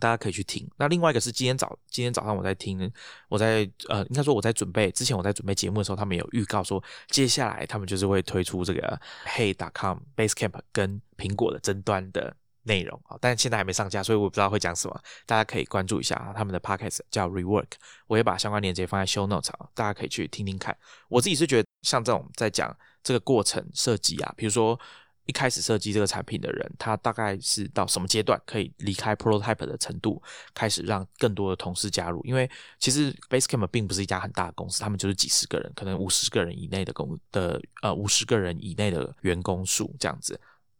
[0.00, 0.68] 大家可以去听。
[0.76, 2.90] 那另外一个是今天早今天早上我在听，
[3.28, 12.36] 我在呃应该说我在准备之前我在准备节目的时候，他们有预告说接下来他们就是会推出这个 Hey.com Basecamp 跟苹果的争端的。
[12.64, 15.00] 内容啊，但现在还没上架，所以我不知道会讲什么。
[15.24, 17.70] 大家可以关注一下啊他们的 podcast 叫 Rework，
[18.06, 20.76] 我也把相关链接放在 Show Notes 啊，大家可以去听听看。
[21.08, 24.78] 我自己是觉得，像这种在讲这个过程设计啊，比如说
[25.24, 30.20] 一开始设计这个产品的人，他大概是到什么阶段可以离开 prototype 的程度，
[30.52, 32.20] 开始让更多的同事加入。
[32.24, 40.38] 因为其实 Basecamp 并不是一家很大的公司，他们就是几十个人，可能五十个人以内的工的呃五十个人以内的员工数这样子。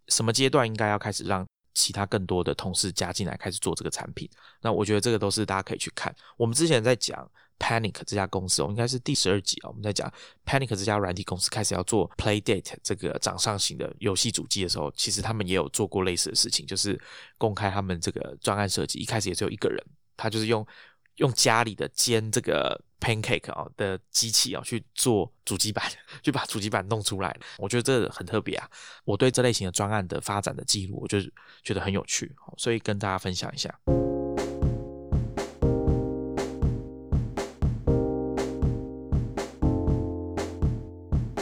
[0.08, 1.46] 什么阶段应该要开始让？
[1.74, 4.28] 其他更多的同事加进来开始做这个产品，
[4.60, 6.14] 那我觉得这个都是大家可以去看。
[6.36, 9.68] 我们之前在讲 Panic 这家公司，哦，应该是第十二集啊。
[9.68, 10.12] 我们在讲
[10.44, 17.00] Panic 这家软体公司开始要做 Playdate 这个掌上型的游戏主机的时候，其实他们也有做过类似的事情，就是
[17.38, 18.98] 公开他们这个专案设计。
[18.98, 19.84] 一开始也只有一个人，
[20.16, 20.66] 他就是用
[21.16, 22.80] 用家里的肩这个。
[23.00, 25.84] Pancake 啊的机器啊去做主机板，
[26.22, 27.34] 就把主机板弄出来。
[27.58, 28.68] 我觉得这很特别啊！
[29.04, 31.18] 我对这类型的专案的发展的记录，我就
[31.62, 33.74] 觉得很有趣，所以跟大家分享一下。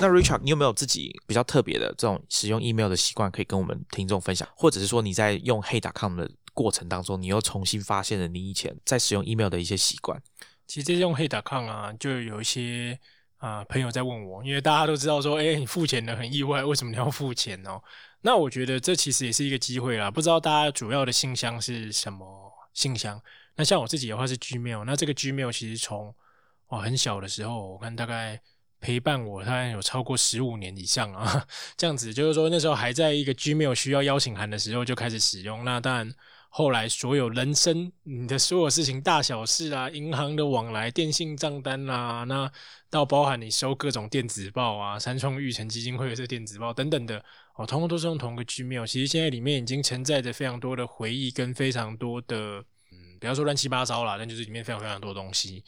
[0.01, 4.49] 那 Richard，你有没有自己比较特别的这种使用 email 的习惯，可以跟我们听众分享？
[4.55, 10.23] 或者是说你在用 Hey.com 的过程当中，你又重新发现了你以前在使用 email 的一些习惯？
[10.69, 12.97] 其实用黑打抗啊，就有一些
[13.39, 17.83] 啊朋友在问我，因为大家都知道说，哎，你付钱的很意外，为什么你要付钱哦？
[18.21, 20.11] 那我觉得这其实也是一个机会啦。
[20.11, 23.21] 不知道大家主要的信箱是什么信箱？
[23.57, 26.15] 那像我自己的话是 Gmail，那这个 Gmail 其实从
[26.69, 28.41] 我很小的时候，我看大概
[28.79, 31.47] 陪伴我，大概有超过十五年以上啊，
[31.79, 35.65] 这样子就是说那时候还在一个 Gmail 需要邀请函的时候就开始使用。
[35.65, 36.13] 那当然
[36.51, 42.51] 后来所有人生你的所有事情大小事啊， 银行的往来、电信账单啦，那
[42.91, 47.23] 到包含你收各种电子报啊，三创育成基金会的这电子报等等的，
[47.55, 48.87] 哦，通通都是用同一个 Gmail。
[48.87, 52.37] 其实现在里面已经承载着非常多的回忆跟非常多的，
[52.91, 55.63] 嗯，不要说乱七八糟啦，但就是里面非常非常多东西。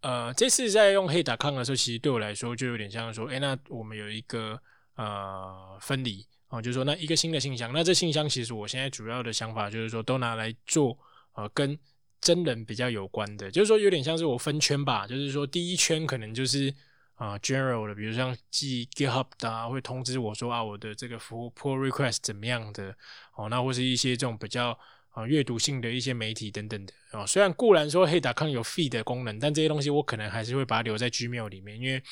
[0.00, 4.58] 呃，这次在用黑打康的时候，其实对我来说就有点像说，哎，那我们有一个
[4.96, 6.26] 呃分离。
[6.52, 10.94] 哦，就是说那一个新的信箱，那这信箱其实我现在主要的想法就是说，都拿来做
[11.32, 11.78] 呃跟
[12.20, 16.70] 真人比较有关的，就是说有点像是我分圈吧，就是说第一圈可能就是
[17.14, 22.94] 啊 general 的，比如像寄 GitHub 的会通知我说啊我的这个服务 pull request 怎么样的
[23.34, 24.78] 哦，那或是一些这种比较
[25.12, 32.02] 啊阅读性的一些媒体等等的哦，虽然固然说黑达康有 feed 的功能，但这些东西我可能还是会把它留在 Gmail 里面，因为。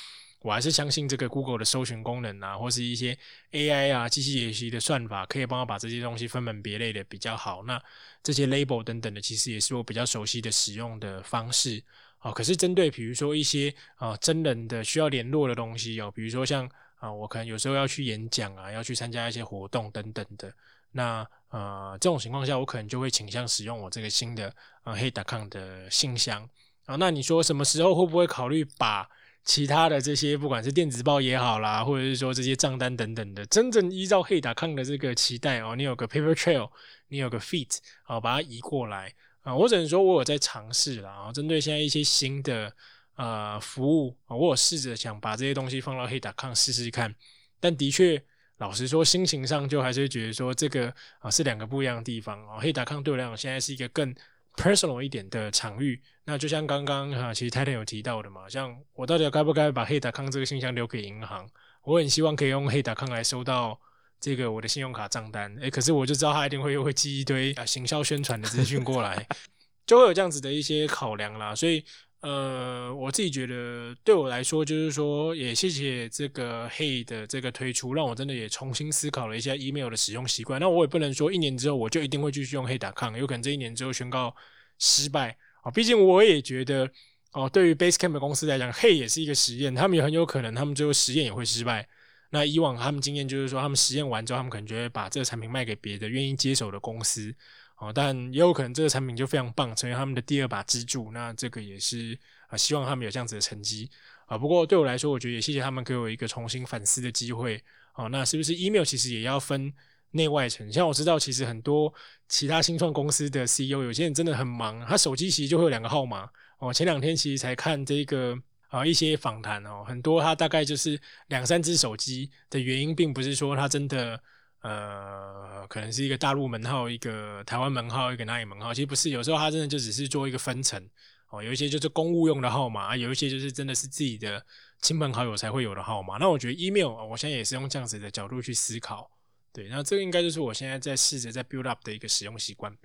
[0.43, 3.17] 我还是相信这个 Google 的搜寻功能啊，或是一些
[3.53, 7.63] AI 啊、机器学习的算法，可以帮我把这些东西分门别类的比较好。
[7.65, 7.79] 那
[8.23, 11.83] 这些 label 等等的，其实也是我比较熟悉的使用的方式
[12.21, 12.33] 啊。
[12.33, 20.51] 可是针对比如说一些啊真人的需要联络的东西哦，比如说像啊我可能有时候要去演讲啊，要去参加一些活动等等的，
[20.93, 24.51] 那呃这种情况下，我可能就会倾向使用我这个新的
[24.85, 26.49] 啊 Hey.com 的信箱
[26.87, 26.97] 啊。
[26.97, 29.07] 那你说什么时候会不会考虑把？
[29.43, 36.71] 其他的这些，不管是电子报也好啦，或者是说这些账单等等的，真正依照黑达康的这个期待哦，你有个 paper trail，
[37.09, 39.13] 你有个 feet，啊，把它移过来
[39.43, 42.73] 啊，我只能说我有在尝试啦，啊，针对现在一些新的
[43.17, 47.15] 呃服务啊，我有试着想把这些东西放到黑达康试试看，
[47.59, 48.23] 但的确，
[48.59, 54.15] 老实说，心情上就还是觉得说这个啊是两个不一样的地方哦，黑达康对我来讲现在是一个更。
[54.57, 61.49] Personal 一点的场域，那就像刚刚哈，其实泰坦有提到的嘛，像我到底该不该把黑达康这个信箱留给银行？
[61.83, 63.81] 我很希望可以用黑达康来收到
[64.21, 69.27] 这个我的信用卡账单，诶，可是我就知道他一定会又会寄一堆啊行销宣传的资讯过来，
[69.87, 71.85] 就会有这样子的一些考量啦，所以。
[72.21, 80.61] 呃，我自己觉得对我来说，就是说，也谢谢这个 Hey 的这个推出，让我真的也重新思考了一下 email 的使用习惯。
[80.61, 84.37] 那我也不能说一年之后我就一定会继续用 Hey 打 com，有可能这一年之后宣告
[84.79, 85.71] 失败啊。
[85.71, 86.91] 毕竟我也觉得，
[87.33, 91.89] 哦，对于 Basecamp 公司来讲，Hey 也是一个实验，他们也很有可能他们最后实验也会失败。
[92.33, 97.35] 那以往他们经验就是说，他们实验完之后，他们可能就会把这个产品卖给别的愿意接手的公司。
[97.81, 101.11] 哦，但也有可能这个产品就非常棒，成为他们的第二把支柱。
[101.13, 102.17] 那这个也是
[102.49, 103.89] 啊，希望他们有这样子的成绩
[104.27, 104.37] 啊。
[104.37, 107.59] 不过对我来说，我觉得也谢谢他们给我一个重新反思的机会。
[107.95, 109.73] 哦，那是不是 email 其实也要分
[110.11, 110.71] 内外层？
[110.71, 111.91] 像我知道，其实很多
[112.29, 116.29] 其他新创公司的 CEO，有些人真的很忙，他手机其实就会有两个号码。
[116.59, 118.37] 哦，前两天其实才看这个
[118.69, 124.23] 啊一些访谈哦，很多他大概就是两三只手机的原因，并不是说他真的。
[124.61, 128.75] 呃，可能是一个大陆门号，一个台湾门号，一个哪里门号？
[128.75, 130.87] 其实不是，有时候它真的就只是做一个分层
[131.31, 131.43] 哦。
[131.43, 134.45] 有一些就是公务用的号码，有一些就是真的是自己的
[134.83, 136.19] 亲朋好友才会有的号码。
[136.19, 139.11] 那我觉得 email，我现在也是用这样子的角度去思考。
[139.53, 142.77] 对，那这个应该就是我现在在试着在 build up 的一个使用习惯。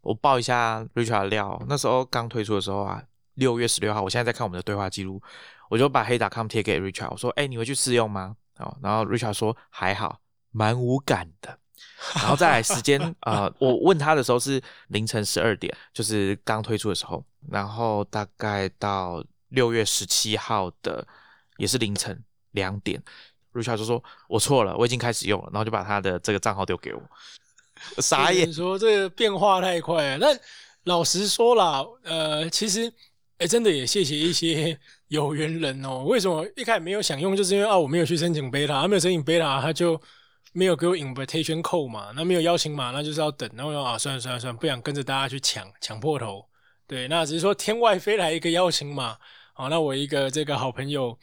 [0.00, 3.02] 我报一下 Richard 的料，那时候刚推出的时候啊，
[3.34, 5.20] 六月十六号，我现在在看我们的对话记录，
[5.68, 10.20] 我就把黑打 com 贴给 Richard，我说：“哎，你会去试用吗？”哦，然后 Richard 说：“还好。”
[10.58, 11.56] 蛮无感的，
[12.16, 21.06] 然后再来时间啊， 我问他的时候是凌晨十二点，就是刚推出的时候，然后大概到六月十七号的
[21.58, 22.20] 也是凌晨
[22.50, 23.00] 两点
[23.52, 27.00] ，Richard 就说我错了，我已经开始用了，然后就把他的这个账号丢给我，
[28.02, 30.18] 傻眼，说这个变化太快了。
[30.18, 30.40] 那
[30.92, 32.92] 老实说啦，呃，其实
[33.38, 34.76] 哎，真的也谢谢一些
[35.06, 36.02] 有缘人哦。
[36.04, 40.00] 为什么一开始没有想用，就是因为啊，我没有去申请 beta，他没有申请 beta，他就。
[40.52, 42.12] 没有给我 invitation code 嘛？
[42.16, 43.48] 那没有邀请码，那就是要等。
[43.54, 46.44] 然后啊，算了算了算了，不想跟着大家去抢抢破头。
[46.86, 49.18] 对，那只是说天外飞来一个邀请码，
[49.52, 51.18] 好，那我一个这个好朋友，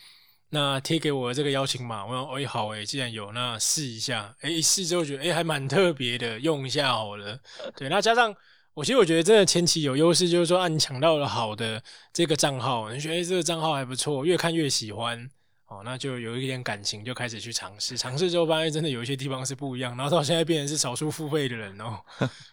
[0.50, 4.36] 那贴给我这个邀请码，我说哎好哎，既然有，那试一下。
[4.42, 7.40] 哎，一试之后觉得哎还蛮特别的，用一下好了。
[7.76, 8.34] 对，那加上
[8.76, 11.82] 我其实我觉得真的前期有优势，就是说啊你抢到了好的
[12.14, 15.30] 这个账号，你觉得这个账号还不错，越看越喜欢。
[15.68, 17.98] 哦，那就有一点感情，就开始去尝试。
[17.98, 19.98] 尝试之后发现，真的有一些地方是不一样。
[19.98, 22.00] 然后到现在变成是少数付费的人哦。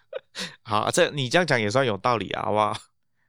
[0.62, 2.76] 好，这你这样讲也算有道理啊，好不好？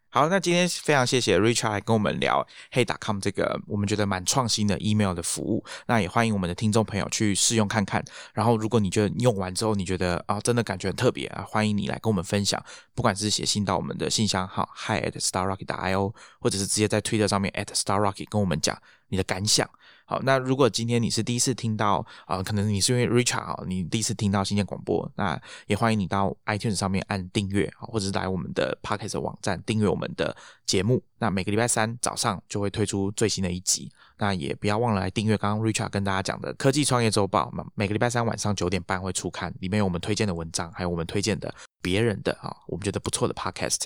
[0.09, 5.65] 好，那今天非常谢谢 Richard 来跟我们聊 Hey.com 这个我们觉得蛮创新的 email 的服务。
[5.87, 8.05] 那也欢迎我们的听众朋友去试用看看。
[8.31, 12.63] 然后，如果你觉得用完之后你觉得啊，真的感觉很特别啊，欢迎你来跟我们分享。
[12.93, 18.79] 不管是写信到我们的信箱号 hi at starrocket.io，或者是直接在推特上面 at starrocket 跟我们讲
[19.13, 19.69] 你的感想。
[20.05, 30.35] 好，那如果今天你是第一次听到啊、可能你是因为 Richard 啊，你第一次听到新鲜广播，那也欢迎你到 iTunes 上面按订阅啊，或者是来我们的 Podcast 网站订阅我们的
[30.65, 31.01] 节目。
[31.19, 33.89] 那每个礼拜三早上就会推出最新的一集。
[34.17, 43.85] 那也不要忘了来订阅刚刚 Richard 跟大家讲的科技创业周报，每每个礼拜三晚上九点半会出刊，里面有我们推荐的文章，还有我们推荐的别人的啊，我们觉得不错的 Podcast。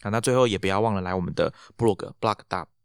[0.00, 2.38] 啊，那最后也不要忘了来我们的 blog blog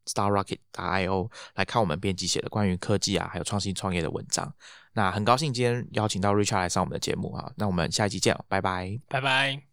[0.06, 4.54] Star Rocket IO 来看我们编辑写的关于科技啊，还有创新创业的文章。
[4.94, 9.00] 那很高兴今天邀请到 Richard 来上我们的节目啊，那我们下一集见，拜拜。
[9.08, 9.73] 拜拜。